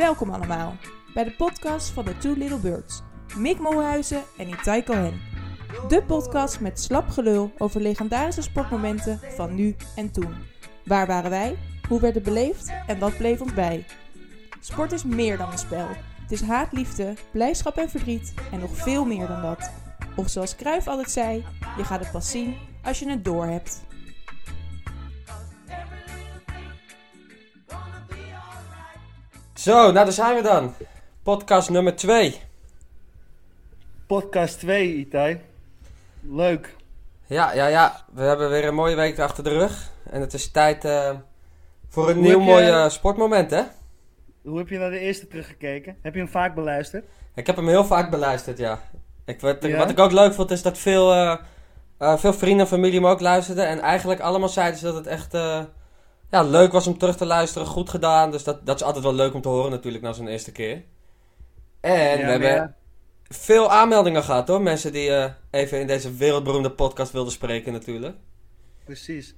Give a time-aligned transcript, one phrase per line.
[0.00, 0.76] Welkom allemaal
[1.14, 3.02] bij de podcast van de Two Little Birds.
[3.36, 5.20] Mick Molhuizen en Itai Cohen.
[5.88, 10.34] De podcast met slap gelul over legendarische sportmomenten van nu en toen.
[10.84, 11.58] Waar waren wij?
[11.88, 12.72] Hoe werd het beleefd?
[12.86, 13.86] En wat bleef ons bij?
[14.60, 15.88] Sport is meer dan een spel.
[16.22, 19.70] Het is haat, liefde, blijdschap en verdriet en nog veel meer dan dat.
[20.16, 21.44] Of zoals Cruijff altijd zei,
[21.76, 23.82] je gaat het pas zien als je het doorhebt.
[29.60, 30.74] Zo, nou daar zijn we dan.
[31.22, 32.40] Podcast nummer 2.
[34.06, 35.40] Podcast 2, Itai.
[36.20, 36.76] Leuk.
[37.26, 38.04] Ja, ja, ja.
[38.12, 39.90] We hebben weer een mooie week achter de rug.
[40.10, 41.10] En het is tijd eh,
[41.88, 43.62] voor een Hoe nieuw mooi sportmoment, hè?
[44.42, 45.96] Hoe heb je naar de eerste teruggekeken?
[46.02, 47.04] Heb je hem vaak beluisterd?
[47.34, 48.80] Ik heb hem heel vaak beluisterd, ja.
[49.24, 49.76] Ik, wat, Ja?
[49.76, 51.36] wat ik ook leuk vond, is dat veel, eh,
[51.98, 53.66] eh, veel vrienden en familie me ook luisterden.
[53.66, 55.34] En eigenlijk allemaal zeiden ze dat het echt
[56.30, 57.66] ja, leuk was om terug te luisteren.
[57.66, 58.30] Goed gedaan.
[58.30, 60.82] Dus dat, dat is altijd wel leuk om te horen natuurlijk na zo'n eerste keer.
[61.80, 62.74] En Ja, we hebben ja.
[63.28, 64.60] veel aanmeldingen gehad hoor.
[64.62, 68.16] Mensen die eh, even in deze wereldberoemde podcast wilden spreken natuurlijk.
[68.84, 69.34] Precies.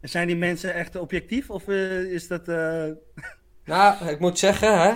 [0.00, 1.50] En zijn die mensen echt objectief?
[1.50, 2.48] Of eh, is dat...
[2.48, 2.84] eh,
[3.64, 4.94] Nou, ik moet zeggen, hè,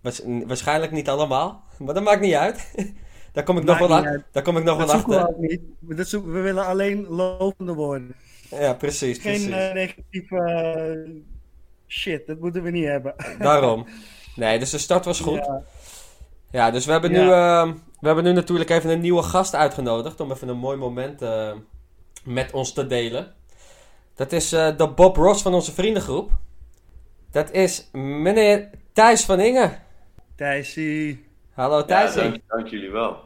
[0.00, 2.72] waars- waarschijnlijk niet allemaal, maar dat maakt niet uit.
[3.32, 4.22] daar kom ik nog wel, niet a- uit.
[4.32, 5.40] daar kom ik nog dat wel we achter.
[5.40, 5.60] niet.
[5.80, 8.14] Dat zoeken, we willen alleen lopende woorden.
[8.60, 9.44] Ja, precies, precies.
[9.44, 11.22] Geen eh, negatieve eh,
[11.88, 12.26] shit.
[12.26, 13.14] Dat moeten we niet hebben.
[13.38, 13.86] Daarom.
[14.36, 15.36] Nee, dus de start was goed.
[15.46, 15.62] Ja,
[16.50, 16.70] Ja.
[16.70, 20.30] dus we hebben, nu, ehm, we hebben nu natuurlijk even een nieuwe gast uitgenodigd om
[20.32, 21.52] even een mooi moment eh,
[22.24, 23.34] met ons te delen.
[24.14, 26.30] Dat is eh, de Bob Ross van onze vriendengroep.
[27.30, 29.78] Dat is meneer Thijs van Ingen.
[30.36, 31.24] Thijsie.
[31.52, 32.14] Hallo Ja, Thijs.
[32.14, 33.16] dank, dank jullie wel.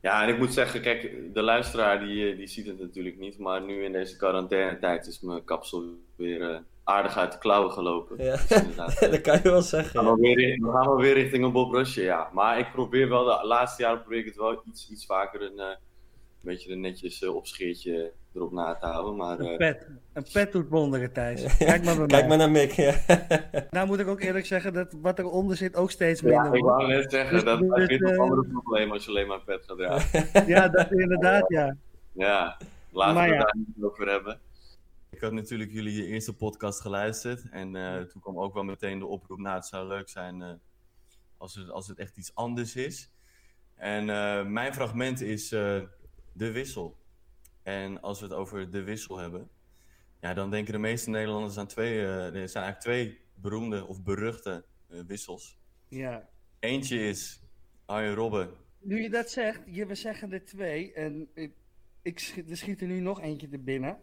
[0.00, 3.38] Ja, en ik moet zeggen, kijk, de luisteraar die, eh, die ziet het natuurlijk niet,
[3.38, 5.84] maar nu in deze quarantainetijd is mijn kapsel
[6.16, 8.24] weer eh, aardig uit de klauwen gelopen.
[8.24, 8.36] Ja.
[8.36, 8.50] Dus
[8.98, 9.90] eh, dat kan je wel we zeggen.
[9.90, 10.14] gaan ja.
[10.14, 12.30] we weer, gaan wel weer richting een Bob Rusje, ja.
[12.32, 15.76] Maar ik probeer wel, de laatste jaren probeer ik het wel iets, iets vaker een,
[16.48, 19.16] beetje een netjes eh, opscheertje erop na te houden.
[19.16, 19.86] Maar Een eh, pet.
[20.12, 21.56] Een pet doet wonderen, Thijs.
[21.56, 22.70] Kijk maar bij Kijk maar naar Mick.
[22.70, 22.94] Ja.
[23.70, 26.62] Nou moet ik ook eerlijk zeggen dat wat eronder zit ook steeds minder ja, ik
[26.62, 29.40] wou net zeggen, Dus- dat dus, is een eh, andere probleem als je alleen maar
[29.40, 30.46] pet gaat dragen.
[30.54, 31.76] Ja, dat inderdaad, ja.
[32.12, 32.56] Ja,
[32.90, 33.52] laten Maar we het ja.
[33.52, 34.40] daar niet over hebben.
[35.10, 37.48] Ik had natuurlijk jullie eerste podcast geluisterd.
[37.50, 39.38] En eh, toen kwam ook wel meteen de oproep.
[39.38, 40.48] Nou, het zou leuk zijn eh,
[41.36, 43.10] als, het, als het echt iets anders is.
[43.78, 45.80] En eh, mijn fragment is eh,
[46.38, 46.96] de wissel.
[47.62, 49.48] En als we het over de wissel hebben.
[50.20, 51.98] Ja, dan denken de meeste Nederlanders aan twee.
[52.00, 55.58] eh, er zijn eigenlijk twee beroemde of beruchte eh, wissels.
[55.88, 56.28] ja.
[56.60, 57.42] Eentje is
[57.86, 58.50] Arjen Robben.
[58.80, 60.92] Nu je dat zegt, je, we zeggen er twee.
[60.92, 61.52] En ik,
[62.02, 63.96] ik schiet, er schiet er nu nog eentje te binnen.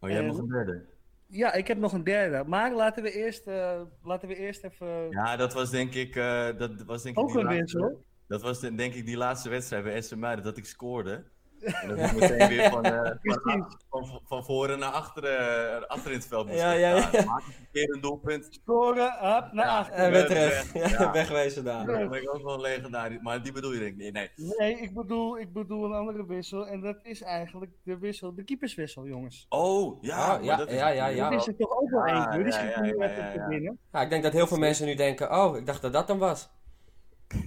[0.00, 0.84] Oh, jij hebt nog een derde.
[1.26, 2.44] Ja, ik heb nog een derde.
[2.48, 5.10] Maar laten we eerst, eh, laten we eerst even...
[5.10, 6.14] Ja, dat was denk ik.
[6.58, 8.04] dat was denk ik ook een laatste- wissel.
[8.26, 11.24] Dat was de- denk ik die laatste wedstrijd bij Muiden dat ik scoorde.
[11.60, 15.38] En dat ik meteen weer van, eh, van, van, van voren naar achteren,
[15.80, 17.00] eh, achter in het veld moest Ja, ja, ja.
[17.00, 17.24] staan.
[17.26, 18.46] Maak een keer een doelpunt.
[18.50, 19.94] Scoren, hap, naar Ja, achter.
[19.96, 20.72] En weer Ja, terug.
[20.72, 20.88] ja.
[20.88, 21.86] Ja, wegwezen daar.
[21.86, 23.20] Dat ben ik ook wel legendarisch.
[23.20, 24.12] Maar die bedoel je denk ik niet.
[24.12, 24.30] Nee.
[24.58, 26.66] Nee, ik bedoel, ik bedoel een andere wissel.
[26.66, 29.46] En dat is eigenlijk de wissel, de keeperswissel, jongens.
[29.48, 30.36] Oh, ja.
[30.38, 31.30] Oh, ja, dat is ja, ja, ja.
[31.30, 33.76] Dat is er toch ook wel Ja, eentje.
[33.92, 36.18] Ja, ik denk dat heel veel mensen nu denken, oh, ik dacht dat dat dan
[36.18, 36.50] was.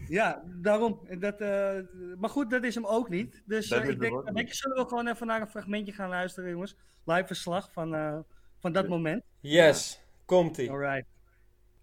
[0.08, 1.00] Ja, daarom.
[1.08, 1.80] En Dat, eh,
[2.18, 3.42] maar goed, dat is hem ook niet.
[3.46, 6.76] Dus eh, ik denk, je, zullen we gewoon even naar een fragmentje gaan luisteren, jongens.
[7.06, 8.20] Live verslag van, eh,
[8.60, 9.24] van dat moment.
[9.40, 10.72] Yes, komt-ie.
[10.72, 11.06] Alright.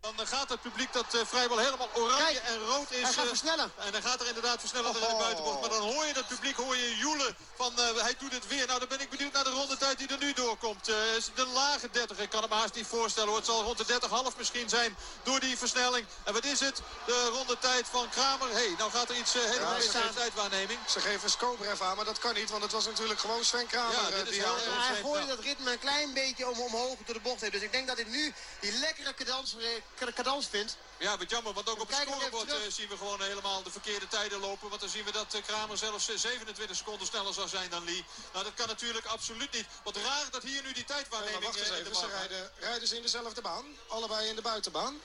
[0.00, 3.02] Dan gaat het publiek dat eh, vrijwel helemaal oranje en rood is.
[3.02, 3.72] Hij gaat eh, versnellen.
[3.76, 5.18] En dan gaat er inderdaad versnellen naar de Oh.
[5.18, 5.60] buitenbocht.
[5.60, 8.66] Maar dan hoor je het publiek, hoor je joelen van eh, hij doet het weer.
[8.66, 10.88] Nou, dan ben ik benieuwd naar de rondetijd die er nu doorkomt.
[10.88, 10.96] Eh,
[11.34, 13.36] een lage 30, ik kan hem haast niet voorstellen hoor.
[13.38, 16.06] Het zal rond de 30,5 misschien zijn door die versnelling.
[16.24, 16.80] En wat is het?
[17.06, 18.48] De rondetijd van Kramer.
[18.48, 20.78] Hé, hey, nou gaat er iets helemaal mis de tijdwaarneming.
[20.88, 23.92] Ze geven Skobrev aan, maar dat kan niet, want het was natuurlijk gewoon Sven Kramer
[23.92, 24.56] Ja, dit is die heel.
[24.58, 27.52] Hij gooide dat ritme een klein beetje om, omhoog door de bocht heeft.
[27.52, 29.54] Dus ik denk dat hij nu die lekkere cadans,
[29.94, 30.76] cadans vindt.
[30.98, 34.08] Ja, wat jammer, want ook op het scorebord eh, zien we gewoon helemaal de verkeerde
[34.08, 34.68] tijden lopen.
[34.68, 37.84] Want dan zien we dat eh, Kramer zelfs eh, 27 seconden sneller zou zijn dan
[37.84, 38.04] Lee.
[38.32, 39.66] Nou, dat kan natuurlijk absoluut niet.
[39.84, 42.88] Wat raar dat hier nu die tijdwaarneming wacht eens eh, de even, ze rijden, rijden
[42.88, 43.64] ze in dezelfde baan.
[43.88, 45.00] Allebei in de buitenbaan.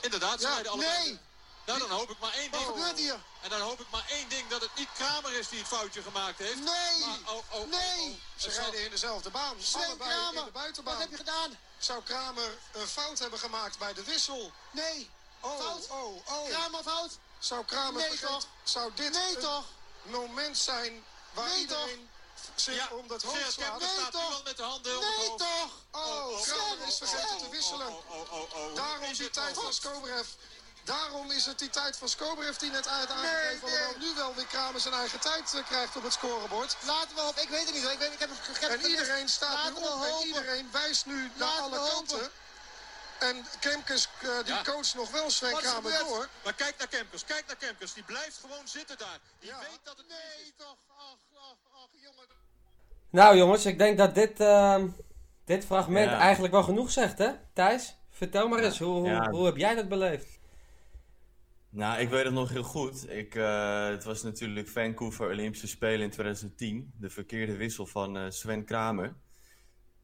[0.00, 1.04] Inderdaad, ze Ja, rijden allebei.
[1.08, 1.18] nee.
[1.68, 2.72] Nou, dan hoop ik maar één Wat ding.
[2.72, 3.20] gebeurt hier?
[3.40, 6.02] En dan hoop ik maar één ding, dat het niet Kramer is die het foutje
[6.02, 6.54] gemaakt heeft.
[6.54, 6.98] Nee!
[7.06, 8.10] Maar, oh, oh, oh, Nee!
[8.36, 8.40] oh.
[8.42, 9.54] Ze rijden in dezelfde baan.
[9.62, 10.92] Sven in Kramer, de buitenbaan.
[10.94, 11.58] wat heb je gedaan?
[11.78, 14.52] Zou Kramer een fout hebben gemaakt bij de wissel?
[14.70, 15.10] Nee,
[15.40, 15.86] Oh, Fout.
[15.90, 16.48] oh, oh.
[16.48, 17.10] Kramer fout.
[17.38, 18.46] Zou Kramer Nee, toch?
[18.62, 19.64] Zou dit Nee, een toch?
[20.02, 22.10] moment zijn waar Nee, iedereen
[22.54, 23.78] zich Ja, om dat hoofd slaat?
[23.80, 24.42] Nee, staat nu toch?
[24.44, 25.70] met de handen Nee, toch?
[25.90, 27.86] Oh, oh, Kramer oh, is vergeten oh, te wisselen.
[27.88, 28.74] oh, oh, oh, oh, oh.
[28.74, 30.26] Daarom Is die het tijd van Skobrev.
[30.94, 33.68] Daarom is het die tijd van Skober heeft hij net uit aangegeven.
[33.68, 36.76] Nee, nu wel weer Kramer zijn eigen tijd eh, krijgt op het scorebord.
[36.86, 37.42] Laten we hopen.
[37.42, 37.92] Ik weet het niet hoor.
[37.92, 40.26] Ik, weet, ik heb het ik heb En het iedereen staat Laten nu op en
[40.26, 42.30] iedereen wijst nu naar Laten alle kanten.
[43.18, 44.62] En Kemkes eh, die Ja.
[44.62, 46.28] coacht nog wel Sven er Kramer door.
[46.44, 47.92] Maar kijk naar Kemkers, kijk naar Kemkers.
[47.92, 49.18] Die blijft gewoon zitten daar.
[49.40, 49.58] Die Ja.
[49.58, 50.52] weet dat het Nee is.
[50.56, 50.76] toch.
[50.96, 52.26] Ach, ach, ach, jongen.
[53.10, 54.88] Nou jongens, ik denk dat dit, ehm,
[55.44, 56.18] dit fragment Ja.
[56.18, 57.30] eigenlijk wel genoeg zegt, hè?
[57.54, 59.30] Thijs, vertel maar eens, hoe, hoe, Ja.
[59.30, 60.37] hoe heb jij dat beleefd?
[61.70, 63.10] Nou, ik weet het nog heel goed.
[63.10, 66.92] Ik, eh, het was natuurlijk Vancouver Olympische Spelen in 2010.
[66.96, 69.14] De verkeerde wissel van eh, Sven Kramer.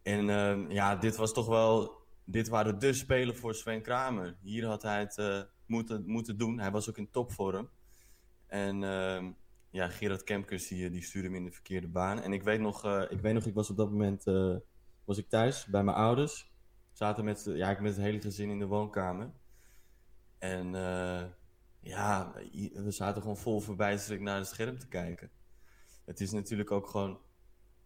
[0.02, 2.02] En ehm, ja, dit was toch wel...
[2.24, 4.36] Dit waren de spelen voor Sven Kramer.
[4.42, 6.58] Hier had hij het eh, moeten, moeten doen.
[6.58, 7.68] Hij was ook in topvorm.
[8.46, 9.30] En ehm,
[9.70, 12.20] ja, Gerard Kemkers die, die stuurde hem in de verkeerde baan.
[12.20, 14.24] En ik weet nog, ik, weet nog ik was op dat moment
[15.04, 16.52] was ik thuis bij mijn ouders.
[16.92, 19.30] Zaten met, ja, ik met het hele gezin in de woonkamer.
[20.38, 20.74] En
[21.84, 22.32] ja,
[22.72, 25.30] we zaten gewoon vol verbijstering naar het scherm te kijken.
[26.04, 27.20] Het is natuurlijk ook gewoon,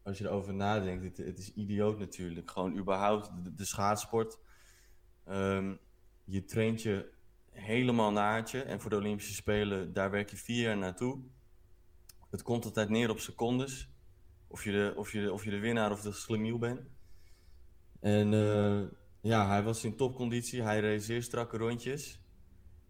[0.03, 2.50] als je erover nadenkt, het, is idioot natuurlijk.
[2.50, 4.39] Gewoon überhaupt de, schaatsport.
[5.25, 5.75] Ehm,
[6.25, 7.12] je traint je
[7.50, 8.62] helemaal naadje.
[8.62, 11.23] En voor de Olympische Spelen, daar werk je vier jaar naartoe.
[12.31, 13.91] Het komt altijd neer op secondes.
[14.47, 16.81] Of je de, of je de, of je de winnaar of de slemiel bent.
[18.01, 18.83] En eh,
[19.21, 20.62] ja, hij was in topconditie.
[20.62, 22.21] Hij reed zeer strakke rondjes.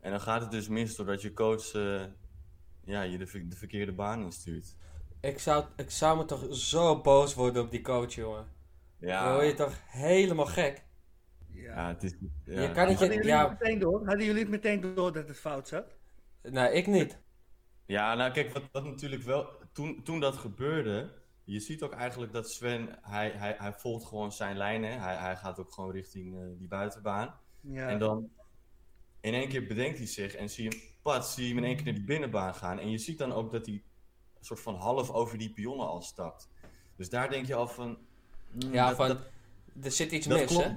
[0.00, 2.04] En dan gaat het dus mis doordat je coach eh,
[2.84, 4.76] ja, je de, ver- de verkeerde baan instuurt.
[5.20, 8.46] Ik zou, ik zou me toch zo boos worden op die coach, jongen.
[8.98, 10.84] Dan Ja, word je toch helemaal gek?
[11.52, 12.14] ja, het is...
[12.44, 12.60] Ja.
[12.62, 12.98] Je kan niet...
[12.98, 14.06] Hadden Je, jullie, ja, het meteen door?
[14.06, 15.96] Hadden jullie het meteen door dat het fout zat?
[16.42, 17.18] nee, ik niet.
[17.86, 19.48] Ja, nou kijk, wat, wat natuurlijk wel...
[19.72, 21.10] Toen, toen dat gebeurde,
[21.44, 24.90] je ziet ook eigenlijk dat Sven, hij, hij, hij volgt gewoon zijn lijn, hè.
[24.90, 27.34] Hij, hij gaat ook gewoon richting eh, die buitenbaan.
[27.60, 27.88] Ja.
[27.88, 28.30] En dan
[29.20, 31.64] in één keer bedenkt hij zich en zie je hem, pat, zie je hem in
[31.64, 32.78] één keer naar die binnenbaan gaan.
[32.78, 33.74] En je ziet dan ook dat hij
[34.38, 36.48] een soort van half over die pionnen al stapt.
[36.96, 37.98] Dus daar denk je al van...
[38.52, 39.30] hmm, Ja, dat- van, dat-
[39.82, 40.64] er zit iets mis, klopt.
[40.64, 40.72] hè?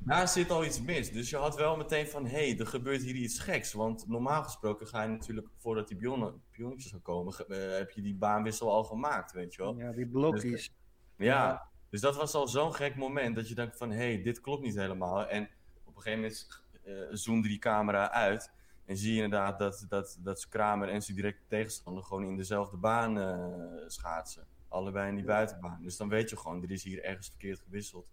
[0.00, 1.12] Daar zit al iets mis.
[1.12, 3.72] Dus je had wel meteen van, hé, hey, er gebeurt hier iets geks.
[3.72, 7.90] Want normaal gesproken ga je natuurlijk, voordat die pionnen, pionnetjes gaan komen, ge- eh, heb
[7.90, 9.76] je die baanwissel al gemaakt, weet je wel.
[9.78, 10.70] ja, die blokjes.
[11.16, 14.40] Ja, dus dat was al zo'n gek moment dat je denkt van, hé, hey, dit
[14.40, 15.26] klopt niet helemaal.
[15.26, 15.48] En
[15.84, 18.50] op een gegeven moment eh zoomde die camera uit
[18.84, 22.76] en zie je inderdaad dat, dat, dat Kramer en zijn directe tegenstander gewoon in dezelfde
[22.76, 24.46] baan eh, schaatsen.
[24.68, 25.78] Allebei in die buitenbaan.
[25.82, 28.06] Dus dan weet je gewoon, er is hier ergens verkeerd gewisseld.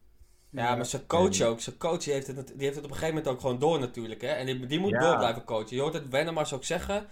[0.49, 1.59] Ja, maar zijn coach ook.
[1.59, 3.79] Zijn coach die heeft, het, die heeft het op een gegeven moment ook gewoon door
[3.79, 4.21] natuurlijk.
[4.21, 4.27] Hè?
[4.27, 4.99] En die, die moet Ja.
[4.99, 5.75] door blijven coachen.
[5.75, 7.07] Je hoort het Wennemars ook zeggen.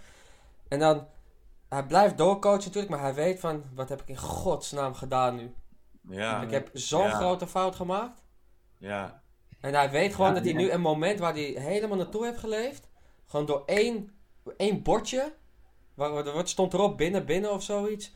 [0.68, 1.06] En dan,
[1.68, 5.54] hij blijft doorcoachen natuurlijk, maar hij weet van, wat heb ik in godsnaam gedaan nu?
[6.08, 7.10] Ja, Ik heb zo'n Ja.
[7.10, 8.22] grote fout gemaakt.
[8.78, 9.22] ja,
[9.64, 12.38] En hij weet gewoon Ja, dat hij nu een moment waar hij helemaal naartoe heeft
[12.38, 12.88] geleefd,
[13.26, 14.10] gewoon door één,
[14.56, 15.34] één bordje,
[15.94, 18.14] waar, wat stond erop, binnen, binnen of zoiiets.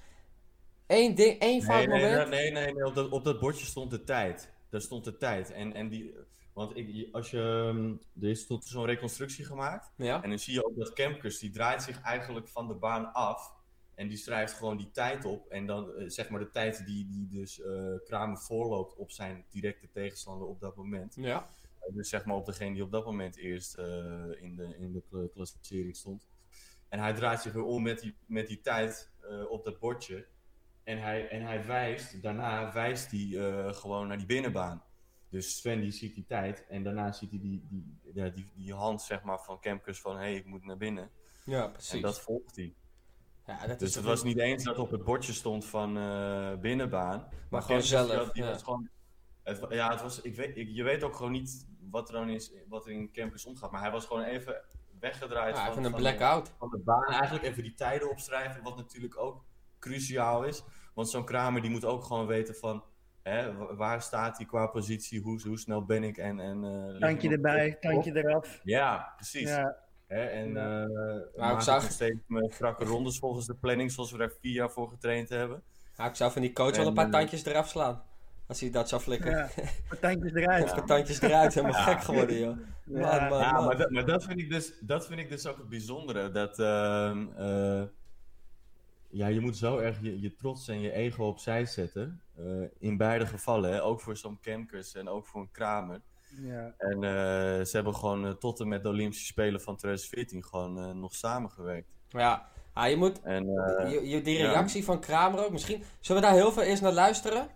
[0.86, 2.30] Eén ding, één fout Nee, nee, moment.
[2.30, 4.52] nee, nee, nee, Op, dat, op dat bordje stond de tijd.
[4.70, 5.52] Daar stond de tijd.
[5.52, 6.14] En, en die,
[6.52, 9.92] want ik, als je, ehm, er is tot zo'n reconstructie gemaakt.
[9.96, 10.22] Ja.
[10.22, 13.52] En dan zie je ook dat Kemkers, die draait zich eigenlijk van de baan af.
[13.98, 15.46] En die schrijft gewoon die tijd op.
[15.48, 19.44] En dan eh, zeg maar de tijd die, die dus eh Kramer voorloopt op zijn
[19.50, 21.14] directe tegenstander op dat moment.
[21.14, 21.48] Ja.
[21.80, 23.78] Eh, Dus zeg maar op degene die op dat moment eerst
[24.40, 26.28] in de, in de kla- klassificering stond.
[26.88, 29.10] En hij draait zich weer om met die, met die tijd
[29.48, 30.26] op dat bordje.
[30.84, 33.28] En hij, en hij wijst, daarna wijst hij
[33.74, 34.82] gewoon naar die binnenbaan.
[35.28, 39.02] Dus Sven die ziet die tijd en daarna ziet hij die, die, die, die hand
[39.02, 41.10] zeg maar, van Kemkers van hé, hey, ik moet naar binnen.
[41.44, 42.02] Ja, En precies.
[42.02, 42.74] dat volgt hij.
[43.48, 46.54] Ja, dat Dus is het was niet eens dat op het bordje stond van eh,
[46.60, 47.28] binnenbaan.
[47.50, 48.46] Maar, gewoon zelf, ja.
[48.46, 48.88] was gewoon,
[49.42, 52.28] het, ja, het was, ik weet, ik, je weet ook gewoon niet wat er dan
[52.28, 53.70] is, wat er in Kemkers omgaat.
[53.70, 54.60] Maar hij was gewoon even
[55.00, 56.52] weggedraaid Ja, van, even een van, blackout.
[56.58, 57.04] van de baan.
[57.04, 59.44] Eigenlijk even die tijden opschrijven, wat natuurlijk ook
[59.78, 60.62] cruciaal is.
[60.94, 62.84] Want zo'n Kramer die moet ook gewoon weten van...
[63.22, 66.40] Hè, wa- waar staat hij qua positie, hoe, hoe snel ben ik en...
[66.40, 67.80] en eh, Tandje nog erbij, op?
[67.80, 68.60] tandje eraf.
[68.62, 69.48] Ja, precies.
[69.48, 69.76] Ja,
[70.08, 74.32] Hè, en eh ik zag- steeds mijn strakke rondes volgens de planning, zoals we daar
[74.40, 75.62] vier jaar voor getraind hebben.
[75.96, 78.02] Ja, ik zou van die coach wel En, een paar eh, tandjes eraf slaan.
[78.46, 79.30] Als hij dat zou flikken.
[79.30, 79.48] ja.
[80.00, 80.68] Tandjes eruit.
[80.68, 82.56] Een paar tandjes eruit, helemaal gek geworden, joh.
[82.84, 83.28] Man, Ja.
[83.28, 83.64] man, Ja, man.
[83.66, 86.30] maar, dat, maar dat, vind ik dus, dat vind ik dus ook het bijzondere.
[86.30, 87.82] Dat ehm, eh,
[89.08, 92.20] ja, je moet zo erg je, je trots en je ego opzij zetten.
[92.36, 92.44] eh,
[92.78, 93.82] in beide gevallen, hè?
[93.82, 96.00] ook voor zo'n Kemkers en ook voor een Kramer.
[96.78, 100.78] En eh, ze hebben gewoon eh, tot en met de Olympische Spelen van 2014 gewoon
[100.78, 101.88] eh, nog samengewerkt.
[102.08, 103.20] Ja, ah, je moet.
[103.22, 103.46] En,
[104.08, 105.82] je, die reactie van Kramer ook misschien.
[106.00, 107.48] Zullen we daar heel veel eerst naar luisteren?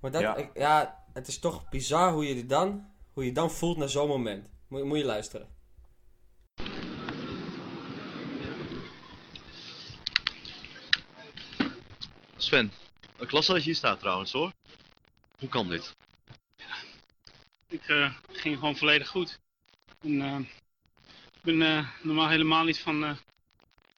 [0.00, 1.04] Maar dat, ja.
[1.12, 4.48] Het is toch bizar hoe je, dan, hoe je dan voelt na zo'n moment.
[4.68, 5.48] Moet, moet je luisteren.
[12.36, 12.72] Sven,
[13.18, 14.52] een klasse als je hier staat trouwens hoor.
[15.38, 15.94] Hoe kan dit?
[17.68, 19.38] Ik eh, ging gewoon volledig goed.
[20.00, 20.38] En, eh,
[21.34, 23.18] ik ben eh, normaal helemaal niet van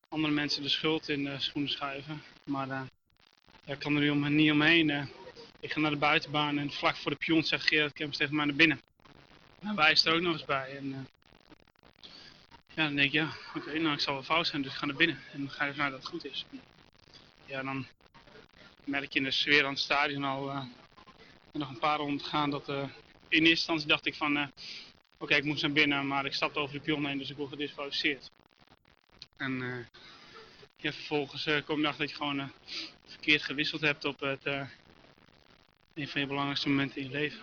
[0.08, 2.22] andere mensen de schuld in de schoenen schuiven.
[2.44, 2.86] Maar
[3.64, 5.08] ik kan er nu om, niet omheen.
[5.60, 8.44] ik ga naar de buitenbaan en vlak voor de pion zegt Gerard Kempers tegen mij
[8.44, 8.80] naar binnen.
[9.60, 10.76] En wij is er ook nog eens bij.
[10.76, 11.08] En,
[12.74, 14.86] ja, dan denk ik, ja, oké, nou ik zal wel fout zijn, dus ik ga
[14.86, 15.18] naar binnen.
[15.32, 16.44] En dan ga ervan uit dat het goed is.
[17.46, 17.86] Ja, dan
[18.84, 20.64] merk je in de sfeer aan het stadion al eh,
[21.52, 22.70] nog een paar ronden te gaan dat...
[23.28, 24.46] in eerste instantie dacht ik van, eh,
[25.18, 27.48] oké, ik moest naar binnen, maar ik stapte over de pion heen, dus ik word
[27.48, 28.30] gedisqualificeerd.
[29.36, 30.02] En eh,
[30.76, 32.48] ja, vervolgens eh, kom je erachter dat je gewoon eh,
[33.06, 34.62] verkeerd gewisseld hebt op het, eh,
[35.94, 37.40] een van je belangrijkste momenten in je leven.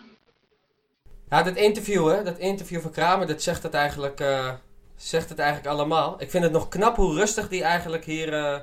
[1.30, 4.54] Ja, dat interview, hè, dat interview van Kramer, dat zegt het eigenlijk, eh,
[4.96, 6.22] zegt het eigenlijk allemaal.
[6.22, 8.60] Ik vind het nog knap hoe rustig die eigenlijk hier, eh,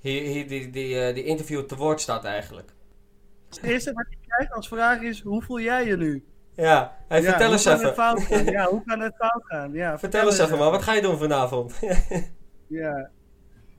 [0.00, 2.72] hier, hier die, die, eh, die interview te woord staat eigenlijk.
[3.48, 4.06] Het eerste wat
[4.50, 6.24] als vraag is, hoe voel jij je nu?
[6.54, 8.52] Ja, hey, Ja, vertel eens even.
[8.52, 9.72] Ja, hoe kan het fout gaan?
[9.72, 11.74] Ja, Vertel eens even, man, wat ga je doen vanavond?
[12.66, 13.10] Ja.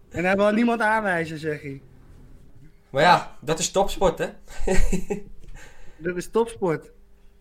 [0.09, 1.81] En hij wil niemand aanwijzen, zeg hij.
[2.89, 4.27] maar ja, dat is topsport, hè?
[5.97, 6.91] Dat is topsport.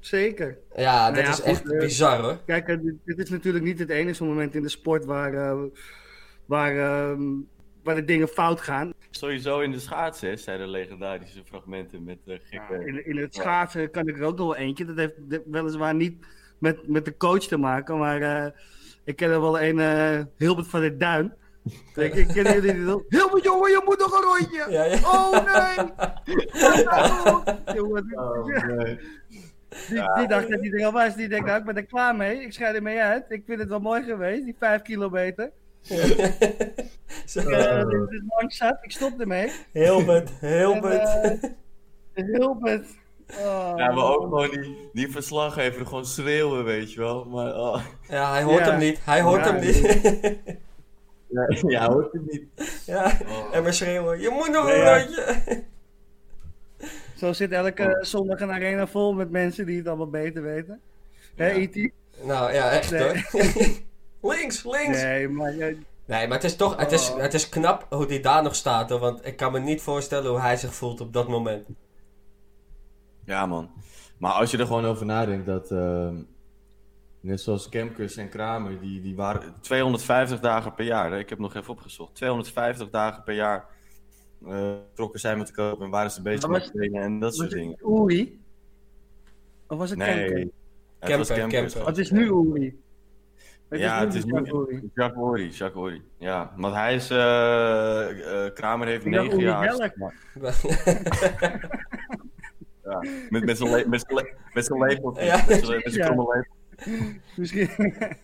[0.01, 0.59] Zeker.
[0.77, 2.39] Ja, Nou dat ja, is goed, echt eh, bizar, hoor.
[2.47, 5.63] Kijk, dit, dit is natuurlijk niet het enige moment in de sport waar, eh,
[6.47, 7.23] waar, ehm,
[7.83, 8.93] waar de dingen fout gaan.
[9.19, 12.85] Sowieso in de schaatsen hè, zijn er legendarische fragmenten met eh, gekke...
[12.87, 14.85] In, in het schaatsen kan ik er ook nog wel eentje.
[14.85, 16.27] Dat heeft de- weliswaar niet
[16.59, 18.47] met, met de coach te maken, maar eh,
[19.05, 21.35] ik ken er wel een eh Hilbert van der Duin.
[21.95, 23.05] Kijk, ik ken jullie niet wel.
[23.09, 24.73] Hilbert, jongen, je moet nog een rondje!
[24.73, 24.97] Ja, ja.
[24.97, 25.87] Oh nee!
[26.85, 27.57] Wat?
[27.77, 28.99] Jongen, die- Oh, nee.
[29.89, 31.15] Die, die dacht dat hij er al was.
[31.17, 32.43] Die denkt, nou, ik ben er klaar mee.
[32.43, 33.25] Ik schrijf ermee uit.
[33.29, 35.51] Ik vind het wel mooi geweest, die vijf kilometer.
[37.27, 37.41] Zo.
[37.41, 38.79] Ik, dit is lang zat.
[38.83, 39.51] Ik stop ermee.
[39.73, 41.09] Hilbert, Hilbert.
[41.09, 41.41] En,
[42.15, 42.87] eh, Hilbert.
[43.31, 47.25] Oh, Ja, maar ook gewoon die, die verslaggever gewoon schreeuwen, weet je wel.
[47.25, 47.81] Maar, oh.
[48.09, 48.71] Ja, hij hoort Ja.
[48.71, 48.99] hem niet.
[49.05, 49.53] Hij hoort Ja.
[49.55, 49.81] hem niet.
[51.29, 51.47] ja,
[51.81, 52.45] ja, hoort het niet.
[52.87, 53.19] ja,
[53.53, 54.99] en we schreeuwen, je moet nog Nee, een ja.
[54.99, 55.63] rondje.
[57.17, 60.81] Zo zit elke zondag een arena vol met mensen die het allemaal beter weten.
[61.37, 61.55] Hè, Ja.
[61.59, 61.91] E.T.?
[62.23, 63.03] Nou ja, echt Nee.
[63.03, 63.23] hoor.
[64.25, 65.03] links, links.
[65.03, 65.27] Nee.
[65.27, 65.77] Nee, maar eh,
[66.07, 67.17] maar het is toch, het is, Oh.
[67.19, 68.99] het is knap hoe hij daar nog staat hoor.
[68.99, 71.67] Want ik kan me niet voorstellen hoe hij zich voelt op dat moment.
[73.25, 73.71] Ja, man.
[74.19, 75.71] Maar als je er gewoon over nadenkt dat...
[75.71, 76.23] ehm,
[77.21, 81.11] net zoals Kemkers en Kramer, die, die waren 250 dagen per jaar.
[81.11, 81.19] Hè?
[81.19, 82.15] Ik heb nog even opgezocht.
[82.15, 83.67] 250 dagen per jaar
[84.47, 87.53] eh, trokken zij met de koop en waren ze bezig met trainen en dat soort
[87.53, 87.77] was dingen.
[87.79, 88.41] het Uri?
[89.67, 90.53] Of was het Nee,
[90.99, 91.49] het was Kemper.
[91.49, 91.85] Kemper.
[91.85, 92.31] Wat is nu
[93.71, 94.91] Ja, het is nu Jacques Uri.
[94.95, 95.49] Jacques Ory.
[95.49, 96.03] Jacques Ory.
[96.19, 97.11] Ja, want hij is...
[97.11, 99.65] eh, eh, Kramer heeft Ik negen jaar...
[102.85, 104.27] Ja, met, met zijn le- met zijn.
[105.27, 105.45] Ja.
[105.47, 105.59] Met
[105.99, 106.47] kromme lepel.
[107.37, 107.71] Misschien.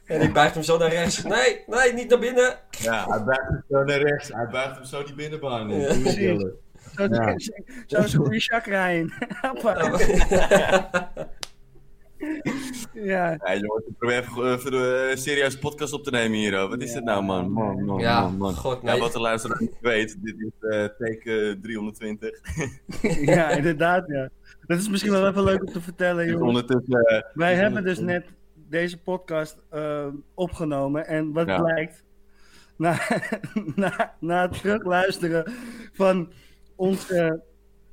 [0.04, 1.22] en die buigt hem zo naar rechts.
[1.22, 2.58] Nee, nee, niet naar binnen.
[2.70, 4.28] Ja, hij buigt hem zo naar rechts.
[4.32, 5.80] Hij buigt hem zo die binnenbaan in.
[5.80, 5.86] Ja.
[5.86, 6.42] Precies.
[6.94, 7.34] Zo, Ja.
[7.86, 9.12] zo, zo is Jacques Rijn.
[12.92, 13.38] Ja.
[13.44, 14.74] Ja, jongens, ik probeer even,
[15.10, 16.58] een serieuze podcast op te nemen hier.
[16.58, 16.68] hoor.
[16.68, 17.50] Wat is dit nou, man?
[17.50, 18.54] Man, man, Ja, man, man.
[18.54, 19.00] god, Ja, nee.
[19.00, 22.40] wat de luisteraar niet weet, dit is eh take eh, 320.
[23.20, 24.28] ja, inderdaad, ja.
[24.66, 26.46] Dat is misschien wel even leuk om te vertellen, jongens.
[26.46, 27.00] ondertussen...
[27.04, 31.06] eh, Wij hebben dus net deze podcast eh, opgenomen.
[31.06, 31.62] En wat Ja.
[31.62, 32.02] blijkt,
[32.76, 32.98] na,
[33.74, 35.52] na, na het terugluisteren
[35.92, 36.32] van
[36.76, 37.42] onze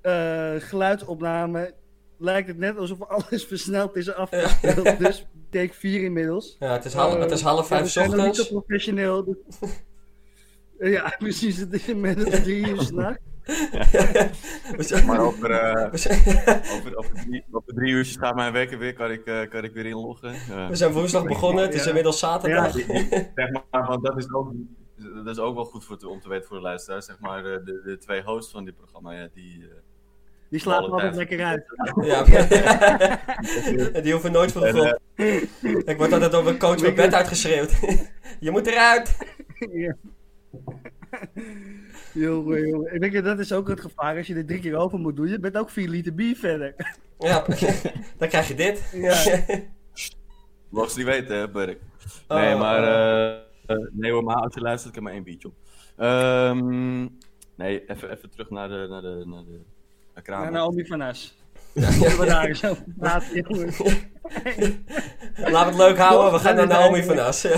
[0.02, 1.74] eh, geluidsopname,
[2.18, 4.98] lijkt het net alsof alles versneld is afgespeeld.
[5.06, 6.56] Dus take 4 inmiddels.
[6.60, 8.50] Ja, het is half, het is half Ja, we vijf zijn nog niet ochtends.
[8.50, 9.24] zo professioneel.
[9.24, 9.70] dus-
[10.92, 11.58] ja, precies.
[11.58, 13.22] Het is inmiddels drie uur s'nachts.
[14.76, 15.84] We zijn- Maar over, eh,
[16.78, 19.74] over, over, drie, over drie uurtjes gaat mijn wekker weer, kan ik, eh, kan ik
[19.74, 20.36] weer inloggen.
[20.50, 20.70] Ja.
[20.70, 21.88] we zijn woensdag begonnen, het is Ja.
[21.88, 22.72] inmiddels zaterdag.
[22.72, 24.52] Zeg maar, want dat is ook,
[25.24, 27.06] dat is ook wel goed voor te, om te weten voor de luisteraars.
[27.06, 29.70] Zeg maar, de, de, de twee hosts van dit programma, ja, die...
[30.48, 31.66] eh, Die slapen alle altijd tijd- lekker uit.
[32.06, 35.00] Ja, die hoeven nooit vroeg En, op.
[35.86, 37.80] Ik word altijd door een coach mijn bed uitgeschreeuwd.
[38.40, 39.18] Je moet eruit!
[39.72, 39.96] Ja.
[42.14, 42.94] Jongen, jongen.
[42.94, 45.28] Ik denk, dat is ook het gevaar als je er drie keer over moet doen.
[45.28, 46.96] Je bent ook 4 liter bier verder.
[47.20, 47.46] Ja,
[48.18, 48.90] dan krijg je dit.
[48.94, 49.46] Ja.
[50.70, 51.80] Mocht ze niet weten, hè, Burk.
[52.28, 52.82] Oh, Nee, maar...
[52.82, 52.88] oh.
[52.88, 53.36] eh,
[53.66, 55.54] eh, nee hoor, maar als je luistert, ik heb maar één biertje op.
[55.98, 57.00] Ehm,
[57.56, 59.62] nee, even, even terug naar de, naar de, naar de
[60.22, 60.46] Kramer.
[60.46, 61.36] Ja, Naomi van As.
[61.74, 63.78] Zullen we daar eens over praten, jongens?
[65.36, 67.42] Laten we het leuk houden, we gaan naar Naomi van As.
[67.42, 67.50] Ja,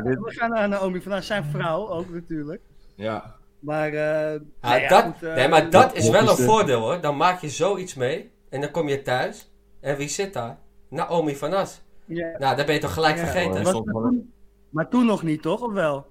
[0.00, 2.60] dit, We gaan naar Naomi van As, zijn vrouw ook natuurlijk.
[2.94, 3.34] ja.
[3.58, 6.80] Maar, eh, Ja, nou ja, dat, goed, eh, nee, maar dat is wel een voordeel
[6.80, 7.00] hoor.
[7.00, 9.50] Dan maak je zoiets mee en dan kom je thuis.
[9.80, 10.58] En wie zit daar?
[10.88, 11.80] Naomi van As.
[12.04, 12.26] ja.
[12.38, 13.64] Nou, dat ben je toch gelijk Ja, vergeten?
[13.64, 14.32] dat toen-
[14.70, 15.60] maar toen nog niet, toch?
[15.60, 16.06] Of wel?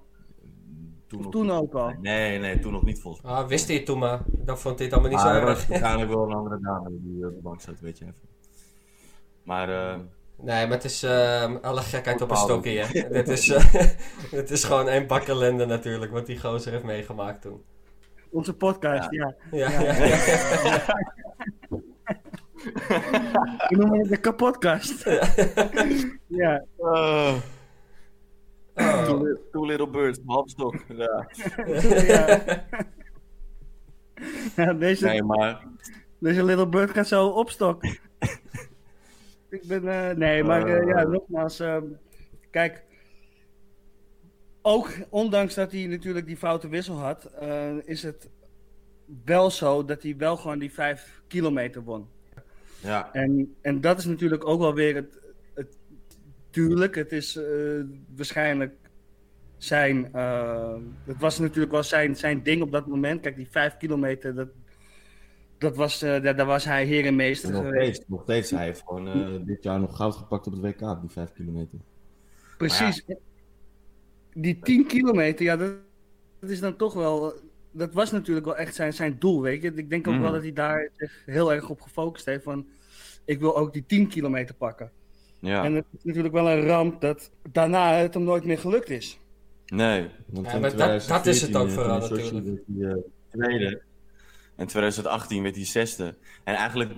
[1.16, 1.50] Toen, Of nog toen niet.
[1.52, 1.92] ook al?
[2.00, 3.32] Nee, nee, toen nog niet volgens mij.
[3.32, 4.20] Ah, wist hij het toen maar.
[4.26, 5.66] Dan vond hij het allemaal niet Maar zo er was erg.
[5.68, 8.16] waarschijnlijk wel een andere dame die op de bank zat, weet je even.
[9.42, 9.98] Maar eh,
[10.42, 12.70] Nee, maar het is eh, alle gekheid op een stokje.
[12.84, 13.08] hè.
[13.08, 13.74] dit, is, eh,
[14.30, 17.62] dit is gewoon één bak ellende natuurlijk, wat die gozer heeft meegemaakt toen.
[18.30, 19.34] Onze podcast, ja.
[19.50, 19.80] Ja, Ja.
[19.82, 20.84] ja, ja.
[23.68, 25.04] We noemen het de kapotkast.
[26.26, 26.64] ja.
[28.76, 29.04] Oh.
[29.04, 30.74] two, li- two little birds, halfstok.
[30.88, 31.28] Ja.
[32.06, 32.64] ja.
[34.56, 35.64] Ja, deze, Nee, maar
[36.18, 37.98] deze Little Bird gaat zo opstokken.
[39.48, 41.84] Ik ben, eh, nee, maar eh, ja, nogmaals, ehm,
[42.50, 42.84] kijk,
[44.62, 48.28] ook ondanks dat hij natuurlijk die foute wissel had, eh, is het
[49.24, 52.08] wel zo dat hij wel gewoon die vijf kilometer won.
[52.80, 55.18] ja, En, en dat is natuurlijk ook wel weer het
[56.56, 57.44] tuurlijk, het is eh,
[58.16, 58.74] waarschijnlijk
[59.56, 60.12] zijn.
[60.12, 63.20] eh, het was natuurlijk wel zijn, zijn ding op dat moment.
[63.20, 64.48] Kijk, die vijf kilometer, dat,
[65.58, 67.94] dat was, eh, daar, daar was hij heer en meester nog geweest.
[67.94, 68.50] steeds, nog steeds.
[68.50, 71.32] Hij heeft gewoon eh, dit jaar nog goud gepakt op het WK, op die 5
[71.32, 71.78] kilometer.
[72.58, 73.04] Precies.
[74.34, 75.72] Die 10 kilometer, ja, dat,
[76.40, 77.34] dat is dan toch wel.
[77.70, 79.72] Dat was natuurlijk wel echt zijn, zijn doel, weet je.
[79.74, 82.44] Ik denk ook wel dat hij daar zich heel erg op gefocust heeft.
[82.44, 82.66] Van,
[83.24, 84.90] ik wil ook die 10 kilometer pakken.
[85.38, 88.90] Ja, En het is natuurlijk wel een ramp dat daarna het hem nooit meer gelukt
[88.90, 89.18] is.
[89.66, 90.08] nee.
[90.26, 90.78] Want Ja, in maar dat-
[91.08, 92.60] dat is het 2014, ook vooral natuurlijk.
[92.78, 92.96] hij, eh,
[93.30, 93.82] tweede.
[94.56, 96.14] En 2018 werd hij zesde.
[96.44, 96.92] En eigenlijk,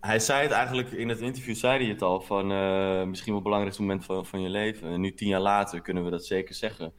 [0.00, 3.34] hij zei het eigenlijk in het interview, zei hij het al, van eh, misschien wel
[3.34, 4.88] het belangrijkste moment van, van je leven.
[4.90, 6.92] En nu tien jaar later kunnen we dat zeker zeggen.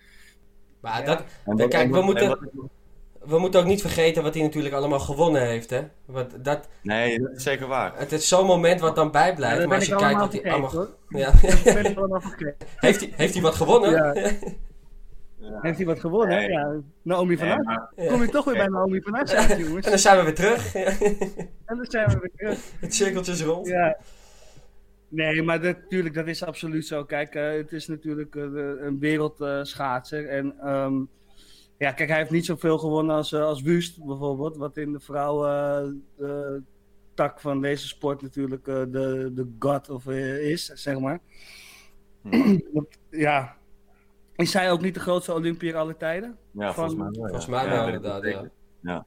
[0.82, 1.06] Maar Ja.
[1.06, 2.40] dat, En Kijk, en we en moeten- wat-
[3.26, 5.70] we moeten ook niet vergeten wat hij natuurlijk allemaal gewonnen heeft.
[5.70, 5.82] Hè?
[6.06, 7.94] Want dat, nee, dat is zeker waar.
[7.96, 9.62] het is zo'n moment wat dan bijblijft.
[9.62, 10.72] Ja, maar als je kijkt wat hij vergeten, allemaal...
[10.72, 10.98] hoor.
[11.20, 11.32] Ja.
[11.42, 12.56] Dat ben ik allemaal vergeten.
[12.76, 13.92] heeft, hij, heeft hij wat gewonnen?
[13.92, 14.14] Ja.
[15.40, 15.60] Ja.
[15.62, 16.38] Heeft hij wat gewonnen?
[16.38, 16.50] Nee.
[16.50, 19.86] Ja, Naomi van Nee, maar- Kom je toch weer bij Naomi van uit, jongens.
[19.86, 20.76] En dan zijn we weer terug.
[20.76, 22.60] En dan zijn we weer terug.
[22.80, 23.68] het cirkeltje is rond.
[23.68, 23.98] Ja.
[25.08, 27.04] Nee, maar dat, natuurlijk, dat is absoluut zo.
[27.04, 28.44] Kijk, eh, het is natuurlijk eh,
[28.80, 30.28] een wereldschaatser.
[30.30, 30.94] en ehm,
[31.80, 34.58] ja, kijk, hij heeft niet zoveel gewonnen als, eh, als Wust bijvoorbeeld.
[34.58, 36.30] Wat in de vrouwen eh,
[37.14, 41.20] tak van deze sport natuurlijk eh, de, de god of eh, is, zeg maar.
[42.74, 43.56] Want, ja,
[44.36, 46.38] is zij ook niet de grootste Olympiër aller tijden?
[46.52, 47.14] Ja, volgens mij wel.
[47.22, 47.28] ja.
[47.28, 48.24] Volgens mij Ja, wel inderdaad,
[48.82, 49.06] ja.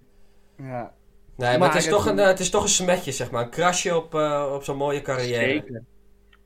[0.56, 0.94] Ja,
[1.36, 3.42] Nee, maar, Maar het, is het- toch een, het is toch een smetje, zeg maar.
[3.44, 5.40] Een krasje op, eh, op zo'n mooie carrière.
[5.50, 5.82] zeker.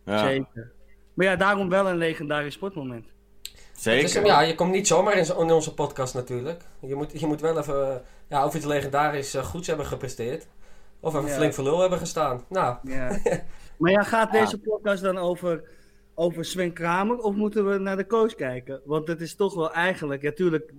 [0.04, 0.72] Ja, Zeker.
[1.14, 3.06] Maar ja, daarom wel een legendarisch sportmoment.
[3.76, 4.02] Zeker.
[4.08, 6.62] Het is, ja, je komt niet zomaar in, onze podcast natuurlijk.
[6.80, 7.96] Je moet, je moet wel even, eh,
[8.28, 10.46] ja, of iets legendarisch eh, goeds hebben gepresteerd.
[11.00, 11.34] Of even Ja.
[11.34, 12.44] flink voor lul hebben gestaan.
[12.48, 13.18] Nou, Ja.
[13.78, 15.64] maar ja, gaat deze podcast dan over,
[16.14, 18.80] over Sven Kramer of moeten we naar de coach kijken?
[18.84, 20.72] Want het is toch wel eigenlijk, ja, tuurlijk,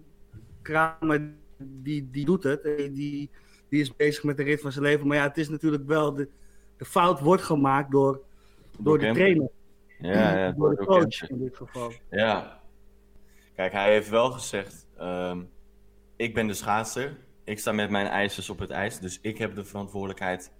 [0.62, 3.30] Kramer die, die doet het, eh, die,
[3.70, 5.08] die is bezig met de rit van zijn leven.
[5.08, 6.28] Maar ja, het is natuurlijk wel, de,
[6.78, 8.22] de fout wordt gemaakt door,
[8.80, 9.50] door de trainer,
[10.00, 11.92] Ja, ja, door de coach in dit geval.
[12.10, 12.60] Ja.
[13.58, 15.44] Kijk, hij heeft wel gezegd: ehm,
[16.16, 17.18] Ik ben de schaatser.
[17.44, 19.00] Ik sta met mijn ijzers op het ijs.
[19.00, 20.52] Dus ik heb de verantwoordelijkheid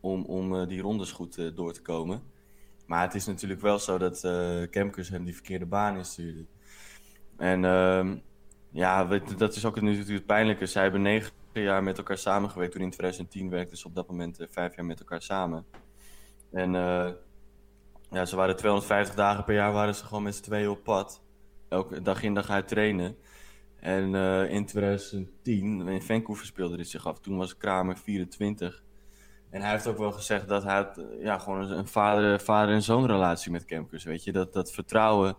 [0.00, 2.22] om, om eh, die rondes goed eh, door te komen.
[2.86, 6.44] Maar het is natuurlijk wel zo dat eh Kemkers hem die verkeerde baan instuurde.
[7.36, 8.16] En ehm,
[8.70, 9.04] ja,
[9.36, 10.66] dat is ook natuurlijk het pijnlijke.
[10.66, 12.72] Zij hebben negen jaar met elkaar samengewerkt.
[12.72, 15.66] Toen in 2010 werkten ze op dat moment vijf jaar met elkaar samen.
[16.52, 16.72] En
[18.10, 21.23] ja, ze waren 250 dagen per jaar waren ze gewoon met z'n tweeën op pad.
[21.74, 23.16] Elke dag in dag uit trainen.
[23.80, 27.20] En eh, in 2010, in Vancouver speelde dit zich af.
[27.20, 28.82] Toen was Kramer 24.
[29.50, 32.74] En hij heeft ook wel gezegd dat hij had, eh, ja, gewoon een vader, vader-
[32.74, 34.04] en zoonrelatie met Kemkers.
[34.04, 35.36] Weet je, dat, dat vertrouwen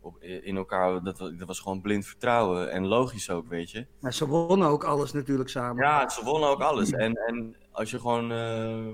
[0.00, 2.70] op, in elkaar, dat, wa- dat was gewoon blind vertrouwen.
[2.70, 3.86] En logisch ook, weet je.
[4.00, 5.82] Maar ze wonnen ook alles natuurlijk samen.
[5.84, 6.90] Ja, ze wonnen ook alles.
[6.90, 8.86] En, en als je gewoon eh,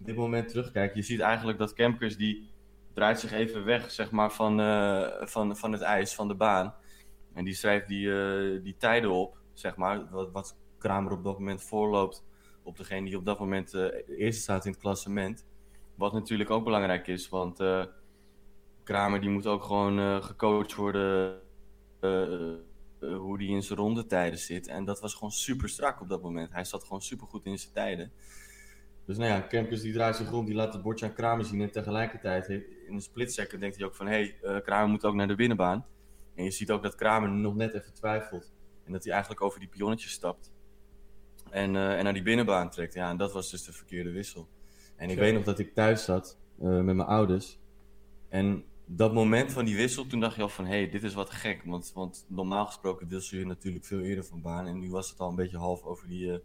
[0.00, 2.50] op dit moment terugkijkt, je ziet eigenlijk dat Kemkers die
[2.98, 6.74] draait zich even weg, zeg maar, van, eh, van, van het ijs, van de baan.
[7.34, 11.62] En die schrijft die, eh, die tijden op, zeg maar, wat, Kramer op dat moment
[11.62, 12.24] voorloopt
[12.62, 15.46] op degene die op dat moment eh eerste staat in het klassement.
[15.94, 17.62] Wat natuurlijk ook belangrijk is, want
[18.84, 21.40] Kramer die moet ook gewoon gecoacht worden
[23.00, 24.66] hoe die in zijn rondetijden zit.
[24.66, 26.52] En dat was gewoon super strak op dat moment.
[26.52, 28.12] Hij zat gewoon super goed in zijn tijden.
[29.08, 31.60] Dus nou ja, Kempkes die draait zich rond, die laat het bordje aan Kramer zien.
[31.60, 34.06] En tegelijkertijd in een split second denkt hij ook van...
[34.06, 35.86] hé, hey, eh, Kramer moet ook naar de binnenbaan.
[36.34, 38.52] En je ziet ook dat Kramer nog net even twijfelt.
[38.84, 40.52] En dat hij eigenlijk over die pionnetjes stapt.
[41.50, 42.94] En, eh, en naar die binnenbaan trekt.
[42.94, 44.48] Ja, en dat was dus de verkeerde wissel.
[44.96, 47.58] En ik weet nog dat ik thuis zat eh, met mijn ouders.
[48.28, 50.64] En dat moment van die wissel, toen dacht je al van...
[50.64, 51.62] Hé, hey, dit is wat gek.
[51.64, 54.66] Want, want normaal gesproken wissel je natuurlijk veel eerder van baan.
[54.66, 56.40] En nu was het al een beetje half over die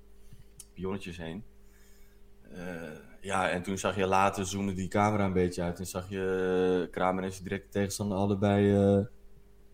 [0.73, 1.43] pionnetjes heen.
[2.55, 2.61] Eh,
[3.21, 5.79] ja, en toen zag je later, zoomde die camera een beetje uit.
[5.79, 9.05] En zag je eh, Kramer en zijn directe tegenstander allebei eh,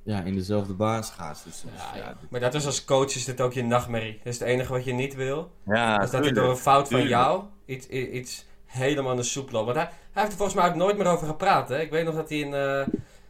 [0.03, 1.49] ja, in dezelfde baan schaatsen.
[1.49, 2.15] Dus, Ja, ja, ja.
[2.21, 4.17] dit- Maar dat is als coach is dit ook je nachtmerrie.
[4.23, 5.51] Dat is het enige wat je niet wil.
[5.65, 9.23] ja, is dat hij tuurlijk, door een fout van jou iets, iets helemaal in de
[9.23, 9.65] soep loopt.
[9.65, 11.69] Want hij, hij heeft er volgens mij ook nooit meer over gepraat.
[11.69, 11.79] Hè?
[11.79, 12.49] Ik weet nog dat hij in,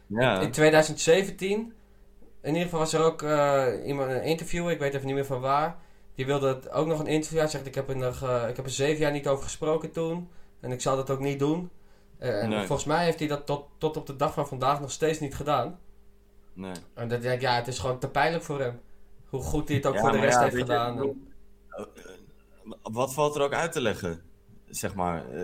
[0.06, 1.72] Ja, in 2017...
[2.42, 5.24] In ieder geval was er ook eh, iemand, een interview, ik weet even niet meer
[5.24, 5.76] van waar.
[6.14, 7.38] Die wilde het ook nog een interview.
[7.38, 9.90] Hij zegt, ik heb, er nog, eh, ik heb er zeven jaar niet over gesproken
[9.90, 10.28] toen.
[10.60, 11.70] En ik zal dat ook niet doen.
[12.18, 12.66] Eh, en Nee.
[12.66, 15.34] volgens mij heeft hij dat tot, tot op de dag van vandaag nog steeds niet
[15.34, 15.78] gedaan.
[16.52, 16.72] nee.
[16.94, 18.80] En dat denk ik, ja, het is gewoon te pijnlijk voor hem.
[19.28, 20.98] Hoe goed hij het ook Ja, voor de rest ja, heeft je, gedaan.
[20.98, 21.84] eh,
[22.82, 24.22] Wat valt er ook uit te leggen?
[24.68, 25.42] Zeg maar, eh,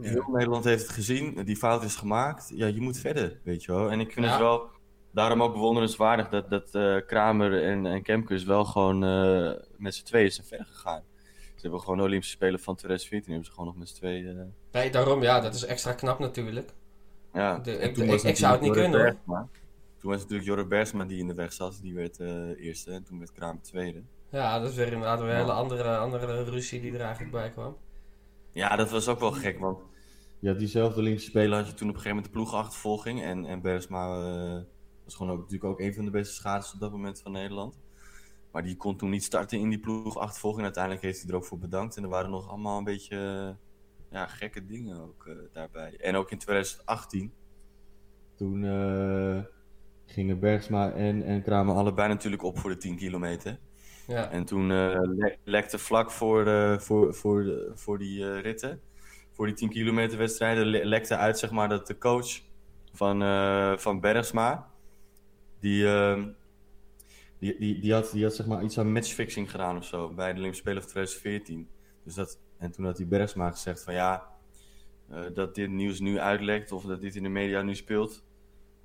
[0.00, 2.50] heel Nederland heeft het gezien, die fout is gemaakt.
[2.54, 3.90] Ja, je moet verder, weet je wel.
[3.90, 4.32] En ik vind Ja.
[4.32, 4.66] het wel
[5.10, 10.04] daarom ook bewonderenswaardig dat, dat eh, Kramer en, en Kemkes wel gewoon eh, met z'n
[10.04, 11.02] tweeën zijn verder gegaan.
[11.54, 14.38] Ze hebben gewoon de Olympische Spelen van 2014 hebben ze gewoon nog met z'n tweeën.
[14.38, 16.70] eh, Nee, daarom, ja, dat is extra knap natuurlijk.
[17.32, 17.58] ja.
[17.58, 19.48] De- En ik- toen ik- was ik zou het niet natuurlijk kunnen.
[19.98, 23.04] Toen was natuurlijk Jorrit Bergsma die in de weg zat, die werd eh, eerste en
[23.04, 24.02] toen werd Kramer tweede.
[24.30, 25.52] Ja, dat is weer inderdaad weer een hele Ja.
[25.54, 27.76] andere, andere ruzie die er eigenlijk bij kwam.
[28.52, 29.78] Ja, dat was ook wel gek, want
[30.42, 33.22] had diezelfde Olympische Spelen had je toen op een gegeven moment de ploegachtervolging.
[33.22, 34.56] En, en Bergsma eh,
[35.10, 37.80] was gewoon ook, natuurlijk ook een van de beste schaatsers op dat moment van Nederland.
[38.52, 40.58] Maar die kon toen niet starten in die ploegachtervolging.
[40.58, 41.96] En uiteindelijk heeft hij er ook voor bedankt.
[41.96, 45.96] En er waren nog allemaal een beetje eh, ja, gekke dingen ook eh, daarbij.
[46.00, 47.32] En ook in 2018,
[48.34, 49.38] toen eh,
[50.06, 53.58] gingen Bergsma en, en Kramer allebei natuurlijk op voor de 10 kilometer.
[54.06, 56.46] Ja, En toen le- lekte vlak voor,
[56.80, 58.80] voor, voor, voor die ritten,
[59.32, 62.40] voor die 10 kilometer wedstrijden, le- lekte uit zeg maar dat de coach
[62.92, 63.20] van,
[63.78, 64.70] van Bergsma,
[65.60, 66.28] die, ehm,
[67.38, 70.32] die, die, die, had, die had zeg maar iets aan matchfixing gedaan of zo bij
[70.32, 71.68] de Olympische Spelen van 2014.
[72.04, 74.28] Dus dat, en toen had die Bergsma gezegd van ja,
[75.08, 78.24] eh, dat dit nieuws nu uitlekt of dat dit in de media nu speelt,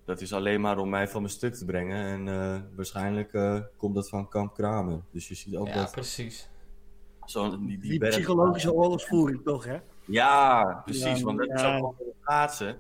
[0.06, 2.06] dat is alleen maar om mij van mijn stuk te brengen.
[2.06, 5.02] En eh, waarschijnlijk eh, komt dat van Kamp Kramer.
[5.12, 6.50] Dus je ziet ook ja dat precies.
[7.26, 9.78] zo, die, die, Die Bergsma- psychologische oorlogsvoering toch, hè?
[10.06, 11.20] Ja, precies.
[11.20, 11.76] Ja, want dat is ja.
[11.76, 12.78] ook wel met schaatsen.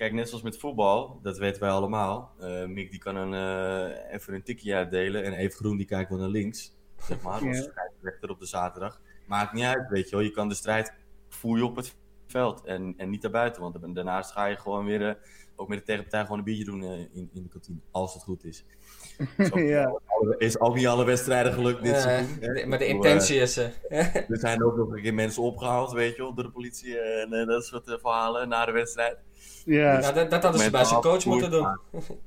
[0.00, 2.32] Kijk, net zoals met voetbal, dat weten wij allemaal.
[2.38, 6.10] Eh, Mick die kan een, eh, even een tikje uitdelen en Eve Groen die kijkt
[6.10, 6.72] wel naar links.
[6.98, 7.52] Zeg maar, als Ja.
[7.72, 9.00] scheidsrechter op de zaterdag.
[9.26, 10.24] Maakt niet uit, weet je wel.
[10.24, 10.92] Je kan de strijd
[11.28, 13.62] voeren op het veld en, en niet daarbuiten.
[13.62, 15.14] Want daarnaast ga je gewoon weer, eh,
[15.56, 17.78] ook met de tegenpartij, gewoon een biertje doen in, in de kantine.
[17.90, 18.64] Als het goed is.
[19.36, 19.98] Is ook, Ja.
[20.38, 22.38] is ook niet alle wedstrijden gelukt dit seizoen.
[22.40, 23.72] de- maar de intentie is er.
[24.28, 27.46] er zijn ook nog een keer mensen opgehaald, weet je wel, door de politie en
[27.46, 29.16] dat soort verhalen na de wedstrijd.
[29.64, 30.00] Ja.
[30.12, 31.78] Dat, dat hadden ze bij zijn coach moeten doen.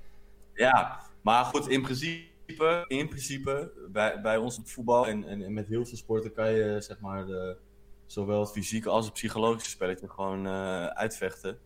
[0.55, 5.53] Ja, maar goed, in principe, in principe bij, bij ons het voetbal en, en, en
[5.53, 7.57] met heel veel sporten kan je zeg maar de,
[8.05, 11.59] zowel het fysieke als het psychologische spelletje gewoon eh, uitvechten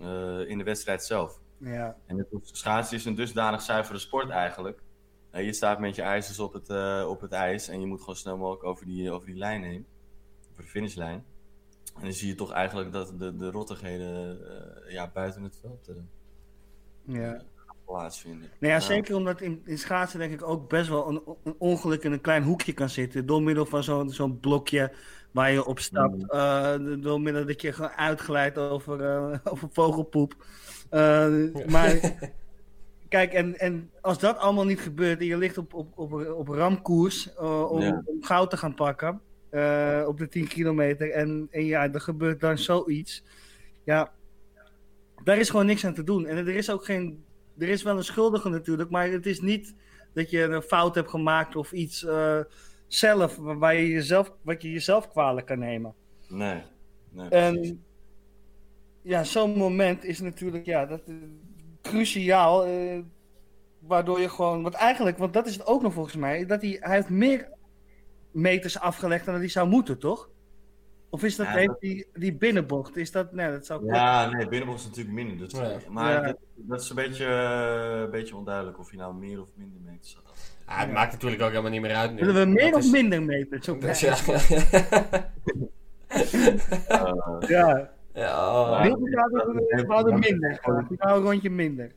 [0.00, 1.40] eh, in de wedstrijd zelf.
[1.58, 1.96] Ja.
[2.06, 4.82] En het schaatsen is een dusdanig zuivere sport eigenlijk.
[5.30, 8.00] Eh, je staat met je ijzers op het, eh, op het ijs en je moet
[8.00, 9.86] gewoon snel mogelijk over die, over die lijn heen.
[10.50, 11.24] Over de finishlijn.
[11.94, 14.38] En dan zie je toch eigenlijk dat de, de rottigheden
[14.86, 15.94] eh, ja, buiten het veld eh,
[17.14, 17.42] ja.
[17.84, 18.50] plaatsvinden.
[18.60, 22.04] Nou ja, zeker omdat in, in schaatsen denk ik ook best wel een, een ongeluk
[22.04, 23.26] in een klein hoekje kan zitten.
[23.26, 24.92] Door middel van zo'n zo'n blokje
[25.30, 26.16] waar je op stapt.
[26.16, 26.30] Mm.
[26.30, 30.34] eh, door middel dat je gewoon uitglijdt over, eh, over vogelpoep.
[30.90, 31.28] Eh,
[31.66, 32.16] maar
[33.08, 36.48] kijk, en, en als dat allemaal niet gebeurt en je ligt op, op, op, op
[36.48, 38.02] ramkoers eh, om, Ja.
[38.04, 39.20] om goud te gaan pakken
[39.54, 41.10] eh, op de 10 kilometer.
[41.10, 43.24] En, en ja, er gebeurt dan zoiets.
[43.84, 44.12] Ja,
[45.24, 46.26] daar is gewoon niks aan te doen.
[46.26, 47.24] En er is ook geen.
[47.58, 49.74] Er is wel een schuldige natuurlijk, maar het is niet
[50.12, 52.40] dat je een fout hebt gemaakt of iets eh,
[52.86, 55.94] zelf, waar je jezelf, wat je jezelf kwalijk kan nemen.
[56.28, 56.62] Nee,
[57.10, 57.68] nee precies.
[57.68, 57.84] En
[59.02, 61.14] ja, zo'n moment is natuurlijk ja, dat, eh,
[61.82, 62.66] cruciaal.
[63.78, 64.62] waardoor je gewoon.
[64.62, 66.46] Want eigenlijk, want dat is het ook nog volgens mij.
[66.46, 67.52] Dat hij, hij heeft meer
[68.34, 70.28] meters afgelegd dan dat hij zou moeten, toch?
[71.10, 72.96] Of is dat, Ja, dat- die, die binnenbocht?
[72.96, 73.32] Is dat.
[73.32, 73.86] Nee, dat zou.
[73.86, 75.36] Ja, nee, binnenbocht is natuurlijk minder.
[75.48, 75.76] Dus, Ja.
[75.88, 76.20] Maar Ja.
[76.20, 79.80] dat, dat is een beetje, eh, een beetje onduidelijk of je nou meer of minder
[79.84, 80.22] meters had.
[80.64, 82.18] Ah, het maakt natuurlijk ook helemaal niet meer uit nu.
[82.24, 83.68] Willen we meer Dat of is- minder meters?
[83.68, 84.14] op Dus ja.
[87.48, 87.90] Ja.
[88.14, 88.82] ja, oh.
[88.82, 90.60] Zouden we- hadden minder.
[90.62, 91.92] We houden een rondje minder.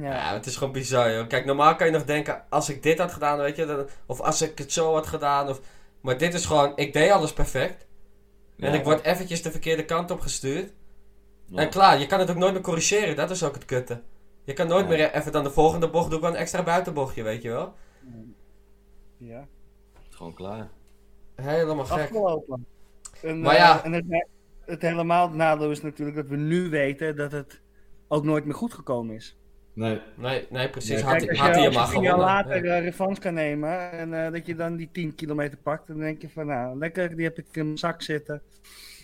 [0.00, 0.32] Ja.
[0.34, 1.26] Het is gewoon bizar, joh.
[1.28, 4.20] Kijk, normaal kan je nog denken, als ik dit had gedaan, weet je, dan, of
[4.20, 5.60] als ik het zo had gedaan, of...
[6.00, 7.86] Maar dit is gewoon, ik deed alles perfect.
[8.58, 8.78] En Ja.
[8.78, 10.72] ik word eventjes de verkeerde kant op gestuurd.
[11.46, 11.58] Ja.
[11.62, 14.02] En klaar, je kan het ook nooit meer corrigeren, dat is ook het kutte.
[14.44, 14.90] Je kan nooit Ja.
[14.90, 17.74] meer even dan de volgende bocht doen, wel een extra buitenbochtje, weet je wel.
[19.16, 19.46] ja.
[19.92, 20.68] Het is gewoon klaar.
[21.34, 22.00] Helemaal gek.
[22.02, 22.66] Afgelopen.
[23.22, 23.84] En, Maar eh, ja.
[23.84, 24.04] en het,
[24.64, 27.60] het helemaal nadeel is natuurlijk dat we nu weten dat het
[28.08, 29.36] ook nooit meer goed gekomen is.
[29.74, 30.00] Nee.
[30.16, 31.00] Nee, nee, precies.
[31.00, 32.34] Had, Kijk, als had je, hij hem als maar je tien jaar gewonnen.
[32.34, 32.78] later Ja.
[32.78, 36.28] revanche kan nemen en eh, dat je dan die 10 kilometer pakt, dan denk je
[36.30, 38.42] van nou, lekker, die heb ik in mijn zak zitten.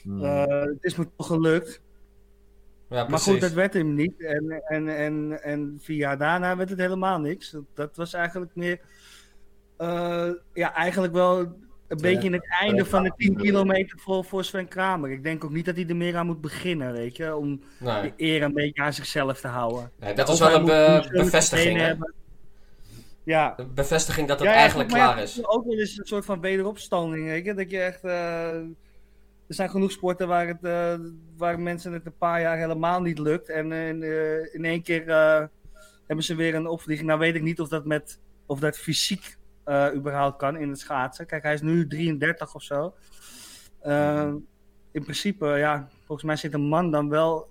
[0.02, 0.24] Hmm.
[0.24, 1.80] Eh, het is me toch gelukt.
[2.88, 4.20] Ja, Maar goed, dat werd hem niet.
[4.22, 7.50] En, en, en, en vier jaar daarna werd het helemaal niks.
[7.50, 8.80] Dat, dat was eigenlijk meer,
[9.76, 11.56] eh, ja, eigenlijk wel
[11.90, 15.10] een beetje in het einde van de 10 kilometer voor, voor Sven Kramer.
[15.10, 18.02] Ik denk ook niet dat hij er meer aan moet beginnen, weet je, om Nee.
[18.02, 19.90] de eer een beetje aan zichzelf te houden.
[20.00, 21.96] Nee, dat is wel een be- bevestiging.
[23.24, 25.46] Ja, Een bevestiging dat het Ja, ja, eigenlijk klaar is.
[25.46, 27.54] Ook wel eens een soort van wederopstanding, weet je.
[27.54, 28.04] Dat je echt...
[28.04, 28.54] eh,
[29.46, 30.94] er zijn genoeg sporten waar, het, eh,
[31.36, 33.48] waar mensen het een paar jaar helemaal niet lukt.
[33.48, 35.04] En eh, in één keer
[36.06, 37.08] hebben ze weer een opvlieging.
[37.08, 40.78] Nou weet ik niet of dat, met, of dat fysiek eh, überhaupt kan in het
[40.78, 41.26] schaatsen.
[41.26, 42.94] Kijk, hij is nu 33 of zo.
[43.80, 44.32] Eh,
[44.92, 47.48] in principe, ja, volgens mij zit een man dan wel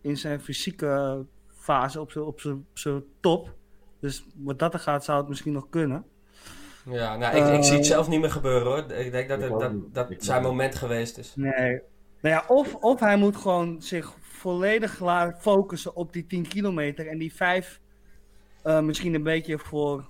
[0.00, 3.54] in zijn fysieke fase op zijn, op zijn, op zijn top.
[4.00, 6.04] Dus wat dat er gaat, zou het misschien nog kunnen.
[6.84, 8.92] Ja, nou, ik, ik zie het Eh, zelf niet meer gebeuren hoor.
[8.92, 11.32] Ik denk dat ik het, dat, dat Ik zijn moment geweest is.
[11.36, 11.80] Nee.
[12.20, 17.08] Nou ja, of, of hij moet gewoon zich volledig laten focussen op die 10 kilometer
[17.08, 17.80] en die 5
[18.62, 20.04] eh, misschien een beetje voor,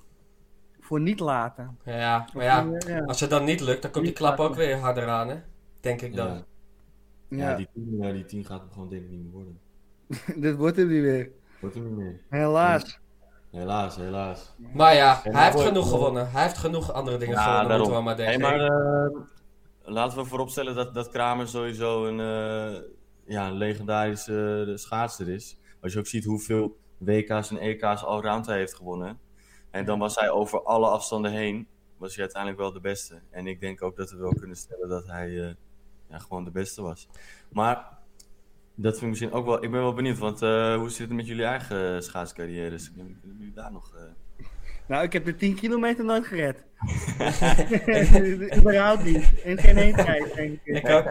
[0.84, 1.78] voor niet laten.
[1.84, 2.70] Ja, maar ja,
[3.06, 5.36] als het dan niet lukt, dan komt die klap ook weer harder aan, hè?
[5.80, 6.26] Denk ik dan.
[6.26, 6.44] Ja.
[7.28, 9.58] Ja, Ja, die 10 eh, die 10 gaat hem gewoon denk ik niet meer worden.
[10.42, 11.30] dit wordt hem niet weer.
[11.60, 12.20] Wordt hem niet meer.
[12.28, 12.98] Helaas.
[13.50, 14.54] Helaas, helaas.
[14.72, 16.30] Maar ja, hij heeft genoeg gewonnen.
[16.30, 17.86] Hij heeft genoeg andere dingen Ja, gewonnen, daarom.
[17.88, 18.68] moeten we maar Hey, denken.
[18.68, 22.80] maar eh, laten we vooropstellen dat, dat Kramer sowieso een, eh,
[23.24, 25.56] ja, een legendarische eh, schaatser is.
[25.80, 29.18] Als je ook ziet hoeveel WK's en EK's allround hij heeft gewonnen.
[29.74, 33.20] En dan was hij over alle afstanden heen, was hij uiteindelijk wel de beste.
[33.30, 35.54] En ik denk ook dat we wel kunnen stellen dat hij eh,
[36.10, 37.08] ja, gewoon de beste was.
[37.52, 37.86] Maar
[38.74, 41.16] dat vind ik misschien ook wel, ik ben wel benieuwd, want eh, hoe zit het
[41.16, 42.92] met jullie eigen schaatscarrières?
[42.92, 43.94] Kunnen jullie daar nog...
[43.94, 44.46] eh,
[44.88, 46.64] Nou, ik heb de 10 kilometer nooit gered.
[48.58, 49.32] Überhaupt niet.
[49.44, 50.76] In geen één tijd, denk ik.
[50.76, 51.04] Ik ook.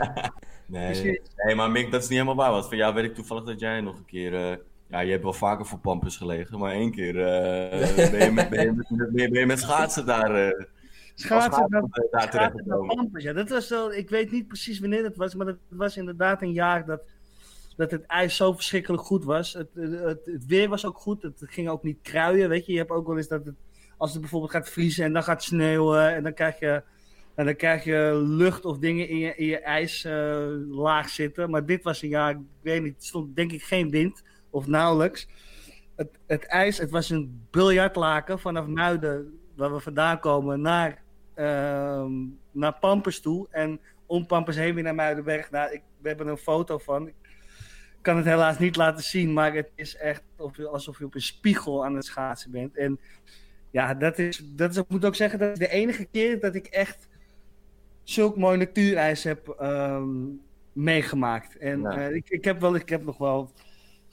[0.65, 2.51] Nee, nee, maar Mick, dat is niet helemaal waar.
[2.51, 4.61] Want van jou weet ik toevallig dat jij nog een keer...
[4.93, 8.31] eh, ja, je hebt wel vaker voor Pampus gelegen, maar één keer eh, ben, je
[8.31, 10.65] met, ben, je met, ben, je, ben je met schaatsen daar, eh
[11.15, 12.95] Schaatsen, eh, daar terecht schaatsen naar gekomen.
[12.95, 13.33] Pampus, ja.
[13.33, 16.51] Dat was wel, ik weet niet precies wanneer dat was, maar dat was inderdaad een
[16.51, 17.01] jaar dat,
[17.75, 19.53] dat het ijs zo verschrikkelijk goed was.
[19.53, 22.71] Het, het, het, weer was ook goed, het ging ook niet kruien, weet je.
[22.71, 23.55] Je hebt ook wel eens dat het,
[23.97, 26.83] als het bijvoorbeeld gaat vriezen en dan gaat sneeuwen en dan krijg je,
[27.35, 31.49] en dan krijg je lucht of dingen in je, in je ijslaag zitten.
[31.49, 34.67] Maar dit was een jaar, ik weet niet, er stond denk ik geen wind of
[34.67, 35.27] nauwelijks.
[35.95, 41.01] Het, het ijs, het was een biljartlaken vanaf Muiden, waar we vandaan komen, naar
[41.33, 42.11] ehm,
[42.51, 43.47] naar Pampers toe.
[43.51, 45.51] En om Pampers heen weer naar Muidenberg.
[45.51, 47.07] Nou, ik, we hebben een foto van.
[47.07, 47.13] Ik
[48.01, 50.23] kan het helaas niet laten zien, maar het is echt
[50.71, 52.77] alsof je op een spiegel aan het schaatsen bent.
[52.77, 52.99] En
[53.71, 56.55] ja, dat is, dat is, ik moet ook zeggen, dat is de enige keer dat
[56.55, 57.07] ik echt
[58.03, 60.13] zulk mooi natuurijs heb ehm,
[60.73, 61.57] meegemaakt.
[61.57, 61.97] En Ja.
[61.97, 63.51] eh, ik, ik heb wel, ik heb nog wel.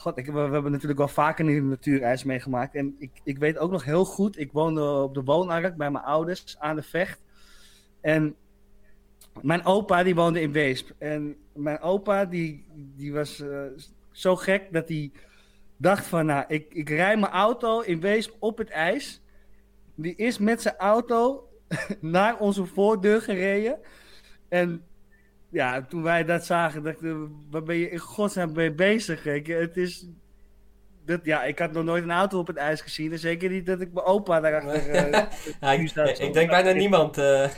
[0.01, 2.75] God, ik, we, hebben natuurlijk wel vaker een natuurijs meegemaakt.
[2.75, 6.05] En ik, ik weet ook nog heel goed, ik woonde op de woonark bij mijn
[6.05, 7.21] ouders aan de Vecht.
[8.01, 8.35] En
[9.43, 10.91] mijn opa die woonde in Weesp.
[10.99, 13.63] En mijn opa die, die was eh,
[14.11, 15.13] zo gek dat hij
[15.77, 16.27] dacht van...
[16.27, 19.23] Nou, ik, ik rij mijn auto in Weesp op het ijs.
[19.95, 21.49] Die is met zijn auto
[22.01, 23.79] naar onze voordeur gereden.
[24.49, 24.85] En
[25.51, 29.25] ja, toen wij dat zagen, dachten we, waar ben je in godsnaam mee bezig?
[29.25, 29.53] Je?
[29.53, 30.07] Het is...
[31.05, 33.13] Dat, ja, ik had nog nooit een auto op het ijs gezien.
[33.13, 34.89] En zeker niet dat ik mijn opa daarachter...
[34.89, 35.11] eh,
[35.61, 37.49] Ja, ik, staat ik denk bijna niemand eh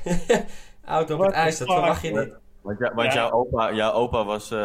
[0.85, 2.35] auto op What het ijs, dat verwacht je niet.
[2.63, 3.15] Want, ja, want Ja.
[3.15, 4.59] jouw, opa, jouw opa was, eh,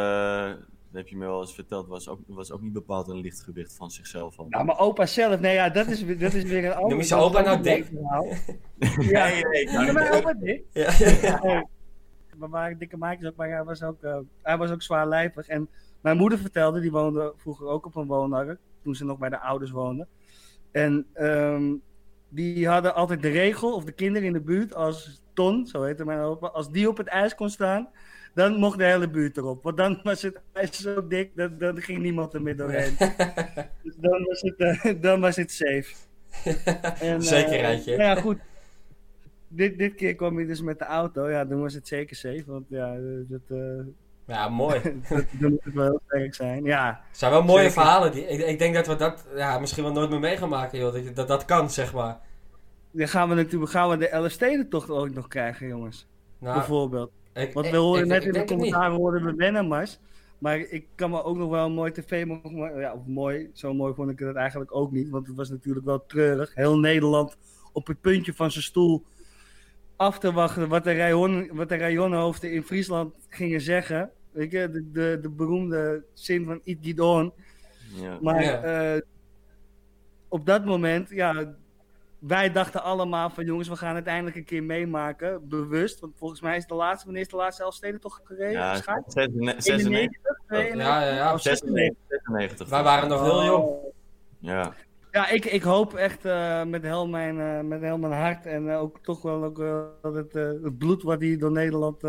[0.44, 0.56] dat
[0.92, 3.92] heb je me wel eens verteld, was ook, was ook niet bepaald een lichtgewicht van
[3.92, 4.38] zichzelf.
[4.40, 4.46] Al.
[4.50, 6.98] Nou, mijn opa zelf, nee ja, dat is, weer- dat is weer een ander Noem
[7.00, 7.88] je zijn opa nou dik?
[9.00, 10.64] Ja, Nee, nee, ik kan Noem je opa dik?
[10.74, 11.66] Ja.
[12.40, 15.48] We waren dikke maatjes ook, maar hij was ook, eh, hij was ook zwaarlijvig.
[15.48, 15.70] En
[16.02, 19.40] mijn moeder vertelde, die woonde vroeger ook op een woonark, toen ze nog bij de
[19.40, 20.08] ouders woonde.
[20.72, 21.74] En ehm,
[22.30, 26.06] die hadden altijd de regel, of de kinderen in de buurt, als Ton, zo heette
[26.06, 27.90] mijn opa, als die op het ijs kon staan,
[28.34, 29.64] dan mocht de hele buurt erop.
[29.64, 32.96] Want dan was het ijs zo dik, dat, dan ging niemand er meer doorheen.
[33.84, 35.94] dus dan was het, eh, dan was het safe.
[36.44, 37.98] En, eh, Zekerheidje.
[37.98, 38.38] nou ja, goed.
[39.58, 41.30] Dit, dit keer kwam hij dus met de auto.
[41.30, 42.44] Ja, dan was het zeker safe.
[42.46, 42.96] Want ja,
[43.28, 43.86] dat, eh,
[44.26, 44.82] Ja, mooi.
[45.10, 46.64] dat, moet het wel heel sterk zijn.
[46.64, 47.72] Ja, Het zijn wel mooie Zeker.
[47.74, 48.12] verhalen.
[48.12, 50.80] Die, ik, ik denk dat we dat ja, misschien wel nooit meer mee gaan maken,
[50.80, 50.94] joh.
[50.94, 52.20] Dat, je- dat dat kan, zeg maar.
[52.92, 56.08] dan gaan we natuurlijk gaan we de LSD-tocht ook nog krijgen, jongens.
[56.40, 57.12] Nou, Bijvoorbeeld.
[57.34, 58.48] ik, Want we horen ik- net in de niet.
[58.48, 60.00] commentaren hoorden we Wennemars.
[60.38, 62.26] Maar ik kan me ook nog wel een mooi tv...
[62.78, 63.50] Ja, of mooi.
[63.54, 65.10] Zo mooi vond ik het eigenlijk ook niet.
[65.10, 66.56] Want het was natuurlijk wel treurig.
[66.56, 67.38] Heel Nederland
[67.74, 69.04] op het puntje van zijn stoel
[69.98, 74.12] af te wachten wat de, rayon, wat de rayonhoofden in Friesland gingen zeggen.
[74.32, 77.34] Weet je, de, de, de beroemde zin van Eat Get On.
[77.96, 78.18] Ja.
[78.22, 78.62] Maar Ja.
[78.62, 79.02] eh,
[80.28, 81.56] op dat moment, ja,
[82.20, 86.00] wij dachten allemaal van jongens, we gaan het eindelijk een keer meemaken, bewust.
[86.00, 88.52] Want volgens mij is de laatste, wanneer is de laatste Elfsteden toch gereden?
[88.52, 89.12] Ja, Waarschijnlijk?
[89.12, 90.88] 96, 91, 92?
[90.88, 91.34] Ja, ja, ja.
[91.34, 91.98] Of 96?
[92.08, 92.70] 96.
[92.70, 93.70] Wij waren nog heel jong.
[94.40, 94.74] Ja.
[95.18, 98.70] Ja, ik, ik hoop echt eh, met, heel mijn, eh, met heel mijn hart en
[98.70, 99.58] eh, ook toch wel ook,
[100.02, 102.02] dat het, het bloed wat hier door Nederland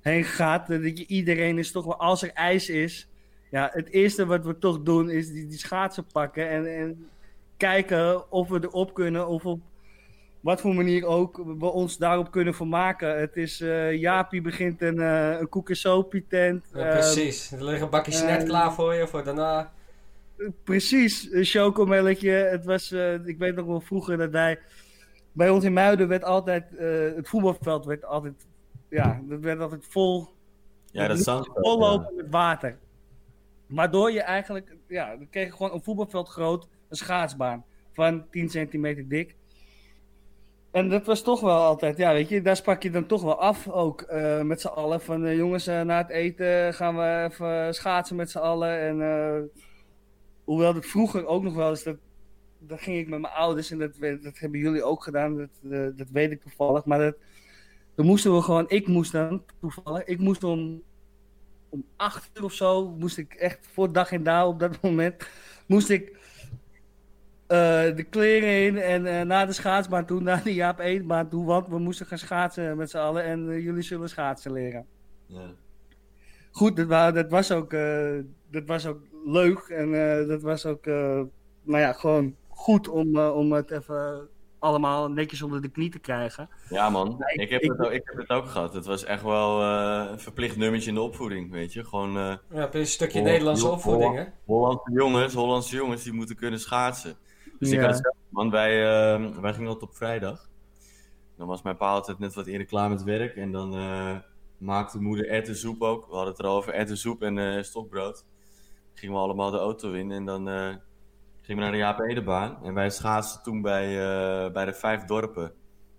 [0.00, 3.08] heen gaat, dat je iedereen is toch wel, als er ijs is,
[3.50, 7.08] ja, het eerste wat we toch doen is die, die schaatsen pakken en, en
[7.56, 9.60] kijken of we erop kunnen of op
[10.40, 13.20] wat voor manier ook we ons daarop kunnen vermaken.
[13.20, 16.66] Het is, eh Jaapie begint een, eh een tent.
[16.74, 17.52] Ja, precies.
[17.52, 19.72] Er liggen bakjes net klaar voor je, voor daarna.
[20.64, 22.30] Precies, een chocomelletje.
[22.30, 24.58] Het was, eh, ik weet nog wel vroeger dat wij,
[25.32, 28.46] bij ons in Muiden werd altijd, eh, het voetbalveld werd altijd,
[28.88, 30.28] ja, dat werd altijd vol,
[30.90, 32.78] Ja, dat zandveld, vol lopen met water.
[33.66, 38.48] Waardoor je eigenlijk, ja, dan kreeg je gewoon een voetbalveld groot, een schaatsbaan van 10
[38.48, 39.36] centimeter dik.
[40.70, 43.40] En dat was toch wel altijd, ja, weet je, daar sprak je dan toch wel
[43.40, 45.00] af ook eh, met z'n allen.
[45.00, 48.80] Van eh, jongens, na het eten gaan we even schaatsen met z'n allen.
[48.80, 49.00] En
[50.44, 51.96] hoewel dat vroeger ook nog wel eens, dat,
[52.58, 55.86] dat ging ik met mijn ouders en dat, dat hebben jullie ook gedaan, dat, eh,
[55.96, 56.84] dat weet ik toevallig.
[56.84, 57.16] Maar dat,
[57.94, 60.82] dan moesten we gewoon, ik moest dan toevallig, ik moest om,
[61.68, 65.28] om acht uur of zo, moest ik echt voor dag en dauw op dat moment,
[65.66, 66.10] moest ik
[67.46, 71.44] eh, de kleren in en eh, naar de schaatsbaan toe, naar de Jaap Eetbaan toe,
[71.44, 74.86] want we moesten gaan schaatsen met z'n allen en jullie zullen schaatsen leren.
[75.26, 75.50] Ja.
[76.50, 77.70] Goed, dat, dat, was, ook,
[78.50, 81.20] dat was ook leuk en eh, dat was ook, eh,
[81.62, 85.98] nou ja, gewoon goed om, eh, om het even allemaal netjes onder de knie te
[85.98, 86.48] krijgen.
[86.68, 87.22] Ja, man.
[87.26, 88.74] Ik- ik, heb ik- het, ook- ik heb het ook gehad.
[88.74, 91.84] Het was echt wel eh, een verplicht nummertje in de opvoeding, weet je.
[91.84, 92.16] Gewoon...
[92.16, 94.24] eh, Ja, een stukje Holland- Nederlandse Holland- opvoeding, hè?
[94.44, 97.16] Hollandse jongens, Hollandse jongens, die moeten kunnen schaatsen.
[97.58, 98.50] Dus ik had hetzelfde, man.
[98.50, 98.82] Wij,
[99.14, 100.48] eh, wij gingen altijd op vrijdag.
[101.36, 103.36] Dan was mijn pa altijd net wat eerder klaar met werk.
[103.36, 104.16] En dan eh,
[104.58, 106.06] maakte moeder erwtensoep ook.
[106.06, 108.24] We hadden het erover, erwtensoep en eh, stokbrood.
[108.94, 110.68] Gingen we allemaal de auto in en dan eh,
[111.40, 112.58] gingen we naar de Jaap Edebaan.
[112.64, 115.52] En wij schaatsten toen bij, eh, bij de Vijf Dorpen.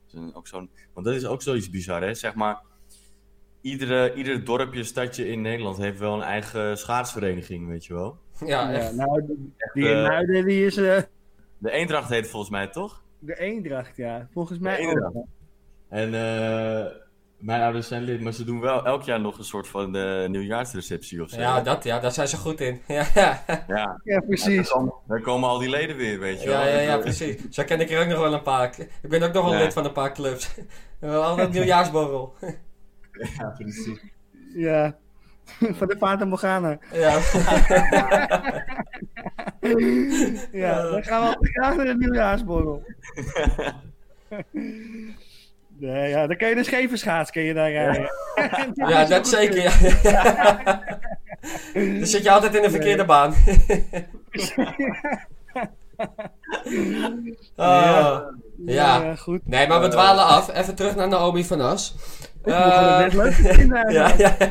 [0.06, 2.13] Dus een- ook zo'n, want dat is ook zoiets bizar, hè?
[2.13, 2.62] Zeg maar,
[3.62, 8.17] iedere, ieder dorpje, stadje in Nederland heeft wel een eigen schaatsvereniging, weet je wel.
[8.39, 8.95] Ja, Ja, echt.
[8.95, 11.08] nou, die, die in eh, Muiden, die is De
[11.71, 13.01] Eendracht heet volgens mij toch?
[13.19, 14.27] de Eendracht, ja.
[14.32, 15.25] Volgens mij ook.
[15.89, 16.86] En eh,
[17.43, 20.27] mijn ouders zijn lid, maar ze doen wel elk jaar nog een soort van eh,
[20.29, 21.39] nieuwjaarsreceptie of zo.
[21.39, 22.82] Ja, dat, ja, daar zijn ze goed in.
[22.88, 24.69] Ja, ja, Ja, Ja, Ja, precies.
[24.69, 26.60] dan, komen, dan komen al die leden weer, weet je wel.
[26.60, 27.36] ja, ja, ja, eh, precies.
[27.49, 28.75] Zo ken ik er ook nog wel een paar.
[29.01, 29.60] Ik ben ook nog wel Ja.
[29.60, 30.56] lid van een paar clubs.
[30.99, 32.34] We hebben altijd een nieuwjaarsborrel.
[33.38, 33.99] Ja, precies.
[34.56, 34.95] Ja.
[35.60, 36.77] Van de Fata Morgana.
[36.91, 37.19] Ja.
[40.51, 42.84] Ja, dan gaan we graag naar de nieuwjaarsborrel.
[45.91, 48.10] Nee, ja, dan kan je de scheverschaats kun je daar rijden.
[48.74, 49.62] Ja, dat zeker.
[50.04, 50.84] Ja.
[51.74, 53.34] Dan zit je altijd in de verkeerde baan.
[57.56, 58.19] Oh,
[58.65, 59.15] ja.
[59.15, 59.42] goed.
[59.48, 60.54] Nee, maar we dwalen af.
[60.58, 61.96] Even terug naar Naomi van As.
[62.40, 64.36] Ik net Eh, leuk vinden ja, ja.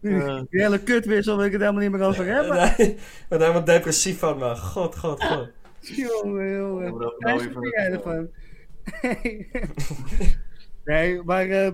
[0.00, 2.56] Die, hele kutwissel wil ik het helemaal niet meer over hebben.
[2.56, 4.56] Nee, ik ben helemaal depressief van, man.
[4.58, 5.48] God, god, god.
[5.80, 6.84] Jongen, jongen.
[6.84, 8.28] Ja, dat- wat vind jij ervan?
[10.84, 11.72] nee, maar eh,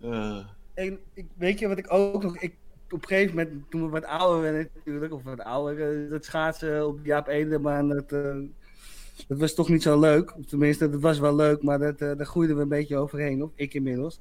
[0.00, 0.44] Eh,
[0.74, 2.38] en, ik, weet je wat ik ook nog...
[2.38, 2.54] Ik,
[2.90, 6.24] op een gegeven moment, toen we wat ouder werden natuurlijk, of wat ouder, eh, dat
[6.24, 8.36] schaatsen op Jaap Edebaan, dat, eh,
[9.28, 10.34] dat was toch niet zo leuk.
[10.46, 13.50] Tenminste, dat was wel leuk, maar dat, eh, daar groeiden we een beetje overheen, of
[13.54, 14.20] ik inmiddels.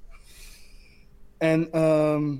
[1.37, 2.35] En ehm,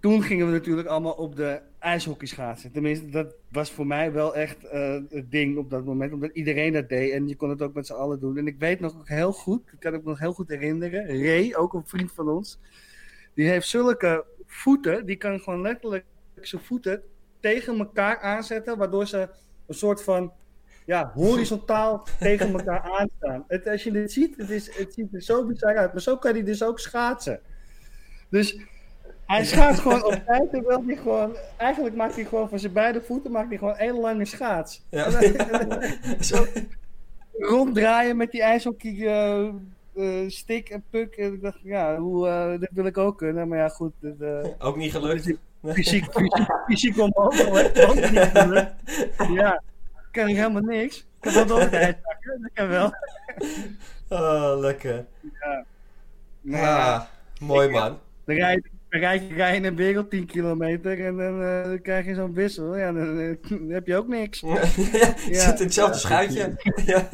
[0.00, 2.72] toen gingen we natuurlijk allemaal op de ijshockey schaatsen.
[2.72, 6.12] Tenminste, dat was voor mij wel echt eh, het ding op dat moment.
[6.12, 8.36] Omdat iedereen dat deed en je kon het ook met z'n allen doen.
[8.36, 11.24] En ik weet nog heel goed, ik kan me nog heel goed herinneren.
[11.24, 12.58] Ray, ook een vriend van ons.
[13.34, 16.04] Die heeft zulke voeten, die kan gewoon letterlijk
[16.40, 17.02] zijn voeten
[17.40, 18.78] tegen elkaar aanzetten.
[18.78, 19.28] Waardoor ze
[19.66, 20.32] een soort van
[20.86, 23.44] ja, horizontaal tegen elkaar aanstaan.
[23.48, 25.92] Het, als je dit ziet, het, is, het ziet er zo bizar uit.
[25.92, 27.40] Maar zo kan hij dus ook schaatsen.
[28.28, 28.60] Dus
[29.30, 30.50] hij schaats gewoon op tijd.
[30.50, 33.98] Terwijl hij gewoon, eigenlijk maakt hij gewoon van zijn beide voeten maakt hij gewoon één
[33.98, 34.82] lange schaats.
[34.88, 35.10] Ja.
[36.20, 36.46] Zo
[37.54, 39.06] ronddraaien met die ijshockey
[39.94, 41.14] eh, stick en puck.
[41.14, 43.48] En ik dacht, ja, hoe, eh, dat wil ik ook kunnen.
[43.48, 43.92] Maar ja, goed.
[44.00, 45.22] Dat, Ook niet gelukt.
[45.22, 45.38] fysiek,
[45.72, 46.04] fysiek,
[46.66, 47.78] fysiek onmogelijk.
[47.88, 48.72] Ook niet gelukt.
[49.32, 49.62] Ja,
[50.10, 51.06] kan ik helemaal niks.
[51.20, 52.92] Ik kan het ijs zakken, dat kan wel.
[54.08, 55.04] Oh, lekker.
[56.42, 56.94] Ja.
[56.94, 57.02] Ah,
[57.40, 57.98] mooi man.
[58.24, 61.64] Dan rij dan rij je, rij je in een wereld 10 kilometer en dan, eh,
[61.64, 62.76] dan krijg je zo'n wissel.
[62.76, 64.40] Ja, dan, eh, dan heb je ook niks.
[64.46, 64.60] Ja,
[65.28, 66.56] je zit in hetzelfde schuitje.
[66.84, 67.08] Ja.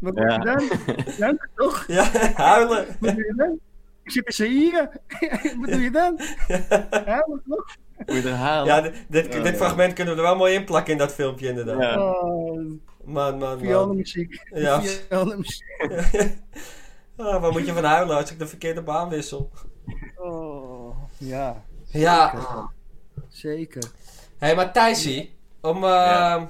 [0.00, 0.62] Wat doe je dan?
[1.18, 1.84] Dan toch?
[1.86, 2.86] Ja, huilen.
[3.00, 3.58] Wat doe je dan?
[4.02, 4.90] Ik zit in Zaire.
[5.60, 6.20] Wat doe je dan?
[7.04, 7.76] Huilen toch?
[8.06, 8.74] Moet je er halen?
[8.74, 11.48] Ja, dit, dit, dit fragment kunnen we er wel mooi in plakken in dat filmpje
[11.48, 11.80] inderdaad.
[11.80, 12.12] Ja.
[12.12, 12.60] Oh,
[13.04, 13.96] Man, man, man.
[13.96, 14.46] muziek.
[14.54, 14.78] Ja.
[14.78, 15.64] Muziek.
[17.16, 19.50] Ah, waar moet je van huilen als ik de verkeerde baan wissel?
[20.16, 20.47] Oh,
[21.18, 21.62] ja.
[21.86, 22.34] Ja.
[23.28, 23.82] Zeker.
[24.38, 26.48] Hé, hey, maar Thijsie, om, eh, Ja.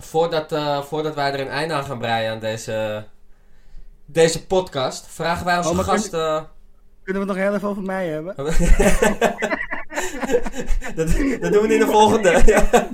[0.00, 3.04] voordat, eh, voordat wij er een einde aan gaan breien aan deze,
[4.04, 6.48] deze podcast, vragen wij onze Oh, gasten...
[7.02, 8.34] Kunnen we het nog heel even over mij hebben?
[10.96, 11.06] dat,
[11.40, 12.42] dat doen we in de volgende.
[12.46, 12.64] Ja.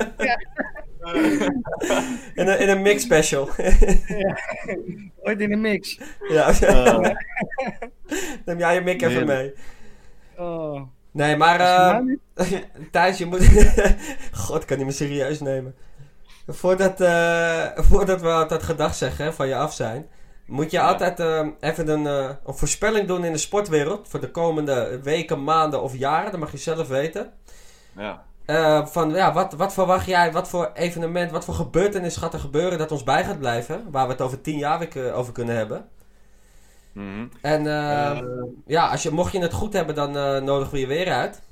[2.34, 3.49] In, een, in een mix special.
[5.22, 5.99] Ooit in een mix.
[6.28, 6.53] ja.
[6.61, 6.99] Oh.
[8.46, 9.55] Neem jij je mic even mee.
[10.39, 10.80] Oh.
[11.11, 12.20] Nee, maar niet?
[12.93, 13.49] Thijs, je moet...
[14.45, 15.74] God, kan niet me serieus nemen.
[16.47, 20.07] Voordat, eh, voordat we dat gedag zeggen van je af zijn...
[20.47, 24.09] Moet je altijd eh, even een, een voorspelling doen in de sportwereld...
[24.09, 26.30] voor de komende weken, maanden of jaren.
[26.30, 27.32] Dat mag je zelf weten.
[27.97, 28.24] Ja.
[28.86, 32.78] Van, ja, wat, wat verwacht jij, wat voor evenement, wat voor gebeurtenis gaat er gebeuren...
[32.78, 33.91] dat ons bij gaat blijven?
[33.91, 35.89] Waar we het over tien jaar weer over kunnen hebben.
[36.99, 37.26] Mhm.
[37.40, 38.22] En eh,
[38.66, 41.42] ja, als je, mocht je het goed hebben, dan eh, nodigen we je weer uit.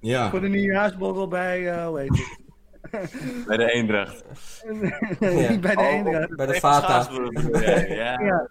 [0.00, 2.38] Ja, Voor de nieuwjaarsborrel bij, eh hoe heet het?
[3.46, 4.24] bij de Eendracht.
[5.48, 6.36] Niet bij de Oh, Eendracht.
[6.36, 7.08] Bij de Vata.
[7.94, 8.48] Ja.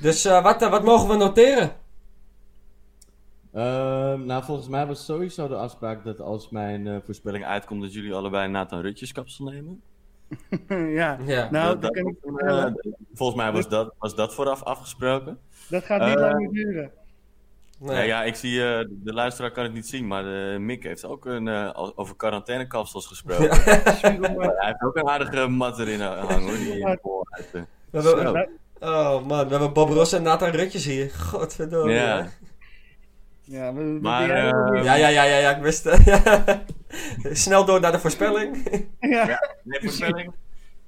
[0.00, 1.72] Dus eh, wat, wat mogen we noteren?
[3.52, 8.14] Ehm, nou, volgens mij was sowieso de afspraak dat als mijn voorspelling uitkomt, dat jullie
[8.14, 9.82] allebei Nathan Rutjes kapsel nemen.
[11.00, 11.18] ja.
[11.26, 11.48] Ja.
[11.50, 12.76] Nou, Dat- dat, vertellen.
[12.76, 15.38] eh, volgens mij was dat, was dat vooraf afgesproken.
[15.68, 16.90] Dat gaat niet eh, lang meer duren.
[17.78, 17.96] Nee.
[17.96, 21.04] Ja, ja, ik zie, eh, de luisteraar kan het niet zien, maar eh, Mick heeft
[21.04, 23.50] ook een, eh, over quarantainekapsels gesproken.
[23.62, 26.86] Hij heeft ook een aardige mat erin hangen hoor, die
[28.80, 31.10] oh man, we hebben Bob Ross en Nathan Rutjes hier.
[31.30, 31.92] Godverdomme.
[31.92, 32.28] Ja,
[33.44, 36.02] Ja, we, we Maar, eh, Ja, ja, ja, ja, ja, ik wist het.
[37.44, 38.56] Snel door naar de voorspelling.
[39.00, 39.48] ja.
[39.62, 40.32] nee, voorspelling.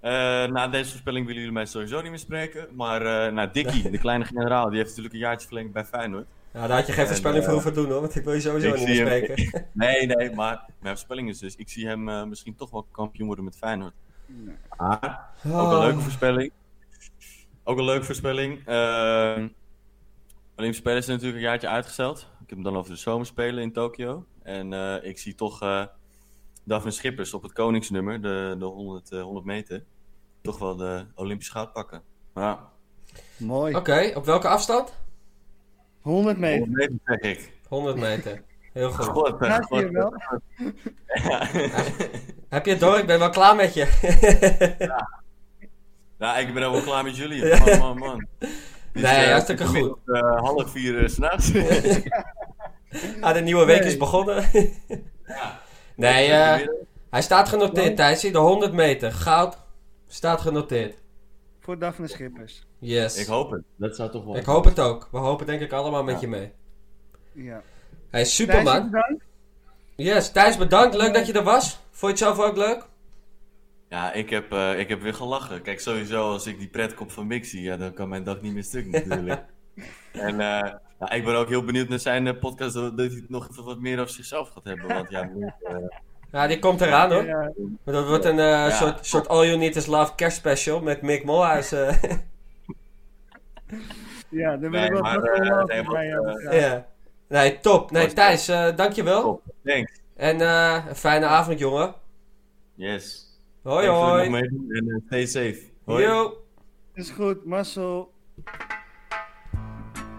[0.01, 0.13] Eh,
[0.47, 2.67] na deze voorspelling willen jullie mij sowieso niet meer spreken.
[2.75, 6.27] Maar eh nou, Dickie, de kleine generaal, die heeft natuurlijk een jaartje verlengd bij Feyenoord.
[6.53, 8.41] Ja, daar had je geen En, voorspelling voor hoeven doen hoor, want ik wil je
[8.41, 9.65] sowieso niet meer hem- spreken.
[9.73, 13.27] Nee, nee, maar mijn voorspelling is dus, ik zie hem eh, misschien toch wel kampioen
[13.27, 13.95] worden met Feyenoord.
[14.77, 15.21] Maar,
[15.53, 16.53] ook een leuke voorspelling.
[17.65, 18.67] Ook een leuke voorspelling.
[18.67, 19.47] Ehm
[20.57, 22.27] Olympische Spelen zijn natuurlijk een jaartje uitgesteld.
[22.47, 24.27] Ik heb hem dan over de zomerspelen in Tokio.
[24.43, 25.85] En eh, ik zie toch eh
[26.65, 29.85] Daphne Schippers op het koningsnummer, de, de 100, eh, 100 meter,
[30.43, 32.03] toch wel de Olympische goud pakken.
[32.35, 32.73] Ja,
[33.37, 33.75] Mooi.
[33.75, 34.95] Oké, op welke afstand?
[36.01, 36.59] 100 meter.
[36.67, 37.53] 100 meter zeg ik.
[37.69, 38.43] 100 meter.
[38.73, 39.05] Heel goed.
[39.05, 40.15] God, eh, Ja, je wel.
[41.07, 41.47] Ja.
[42.49, 42.99] Heb je het door?
[42.99, 43.85] Ik ben wel klaar met je.
[46.19, 47.45] Nou, ik ben ook wel klaar met jullie.
[47.65, 48.27] Man, man, man.
[49.03, 49.99] Nee, eh, hartstikke het is goed.
[50.07, 51.53] eh, half vier uh, s'nachts.
[53.21, 53.89] ah, de nieuwe week Nee.
[53.89, 54.45] is begonnen.
[55.97, 56.67] nee, eh,
[57.11, 58.33] hij staat genoteerd, Thijsie.
[58.33, 59.13] De 100 meter.
[59.13, 59.59] Goud
[60.09, 60.95] staat genoteerd.
[61.61, 62.67] Voor Daphne Schippers.
[62.79, 63.17] Yes.
[63.17, 63.63] ik hoop het.
[63.77, 64.37] Dat zou toch wel.
[64.37, 65.09] Ik hoop het ook.
[65.13, 66.53] We hopen denk ik allemaal met je mee.
[67.33, 67.53] Ja.
[67.53, 67.63] Hey,
[68.11, 68.91] Thijs, superman.
[68.91, 69.25] bedankt.
[69.97, 70.95] Yes, Thijs bedankt.
[70.97, 71.81] Leuk dat je er was.
[71.91, 72.87] Vond je het zelf ook leuk?
[73.89, 75.63] Ja, ik heb, eh, ik heb weer gelachen.
[75.63, 78.53] Kijk, sowieso als ik die pretkop van Mick zie, ja, dan kan mijn dag niet
[78.55, 79.45] meer stuk natuurlijk.
[80.13, 83.17] en eh, ja, ik ben ook heel benieuwd naar zijn eh, podcast, dat dat hij
[83.17, 84.89] het nog even wat meer over zichzelf gaat hebben.
[84.89, 85.53] Want ja, Mick,
[86.33, 87.25] Ja, die komt eraan hoor.
[87.25, 87.53] Ja,
[87.85, 91.73] Dat wordt een eh, soort, soort All You Need Is Love kerstspecial met Mick Molhuis.
[91.73, 92.03] eh.
[94.29, 96.07] ja, wil Nee, ik wel nee, bij
[96.59, 96.87] Ja.
[97.29, 97.91] Nee, top.
[97.91, 99.23] Nee, Thijs, dankjewel.
[99.23, 99.43] Top.
[99.65, 99.93] Thanks.
[100.17, 101.95] En eh, een fijne avond, jongen.
[102.75, 103.26] Yes.
[103.67, 104.29] Hoi, hoi.
[104.29, 105.59] nog meedoen en eh, stay safe.
[105.85, 106.05] Hoi.
[106.05, 106.37] Yo.
[106.95, 108.13] Is goed, Marcel.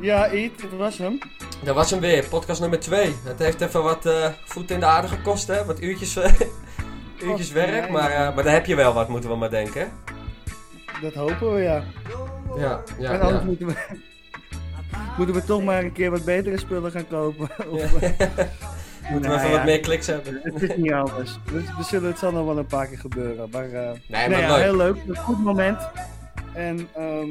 [0.02, 1.20] Ja, Eet, dat was hem.
[1.64, 3.14] Dat was hem weer, podcast nummer 2.
[3.24, 5.66] Het heeft even wat eh voet in de aarde gekost, hè?
[5.66, 6.39] Wat uurtjes, eh,
[7.24, 9.91] uurtjes werk, maar, eh, maar daar heb je wel wat, moeten we maar denken.
[11.02, 11.84] Dat hopen we, ja.
[12.58, 13.45] Ja, ja, en anders ja.
[13.45, 13.76] moeten we,
[15.18, 17.50] moeten we toch maar een keer wat betere spullen gaan kopen.
[17.72, 18.76] Of, Ja.
[19.12, 20.39] Moeten we Nou even wat meer kliks hebben.
[20.43, 21.38] Het is niet anders.
[21.51, 23.49] Dus we zullen, het zal nog wel een paar keer gebeuren.
[23.51, 24.62] Maar, eh, Nee, nee, maar leuk.
[24.62, 24.97] heel leuk.
[25.08, 25.78] Een goed moment.
[26.53, 27.30] En ehm,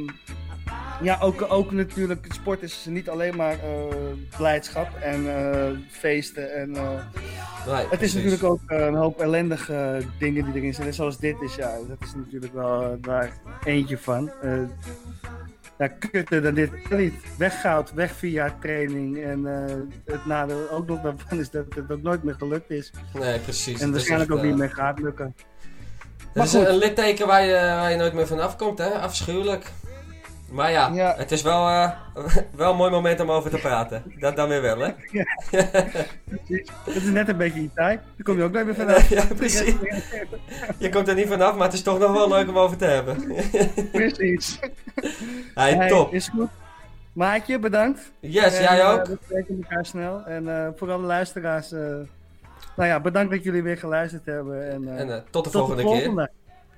[1.03, 3.95] ja, ook, ook natuurlijk, sport is niet alleen maar eh,
[4.37, 6.55] blijdschap en eh, feesten.
[6.55, 6.71] En,
[7.67, 8.15] Nee, het is precies.
[8.15, 10.95] natuurlijk ook een hoop ellendige dingen die erin zitten.
[10.95, 13.33] Zoals dit is, ja, dat is natuurlijk wel daar
[13.65, 14.31] eentje van.
[15.79, 17.15] Ja, kutter dan dit niet.
[17.39, 19.25] Weggoud, weg via training.
[19.25, 19.75] En eh,
[20.05, 22.91] het nadeel ook nog daarvan is dat het ook nooit meer gelukt is.
[23.13, 23.81] Nee, precies.
[23.81, 25.35] En waarschijnlijk ook niet eh, meer gaat lukken.
[26.35, 28.89] Maar is een litteken waar je, waar je nooit meer van afkomt, hè?
[28.89, 29.73] Afschuwelijk.
[30.51, 31.15] Maar ja, Ja.
[31.17, 31.91] het is wel, eh,
[32.57, 34.03] wel een mooi moment om over te praten.
[34.19, 34.91] Dat dan weer wel, hè?
[36.25, 36.69] Precies.
[36.85, 38.01] Het is net een beetje tijd.
[38.17, 39.09] Daar kom je ook nooit meer vanaf.
[39.09, 39.75] ja, precies.
[40.79, 42.85] Je komt er niet vanaf, maar het is toch nog wel leuk om over te
[42.85, 43.17] hebben.
[43.93, 44.59] Precies.
[45.55, 46.13] Hey, Hey, top.
[46.13, 46.49] Is goed.
[47.13, 48.13] Maatje, bedankt.
[48.21, 49.07] Yes, En, jij eh, ook.
[49.07, 50.25] we spreken elkaar snel.
[50.25, 54.71] En eh, voor alle luisteraars, nou ja, bedankt dat jullie weer geluisterd hebben.
[54.71, 55.93] En, En tot de volgende keer.
[55.93, 56.31] volgende.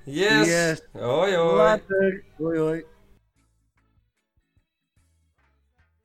[0.03, 0.47] Yes.
[0.47, 0.81] Yes.
[0.91, 1.55] Hoi, hoi.
[1.55, 2.23] Later.
[2.37, 2.83] Hoi, hoi.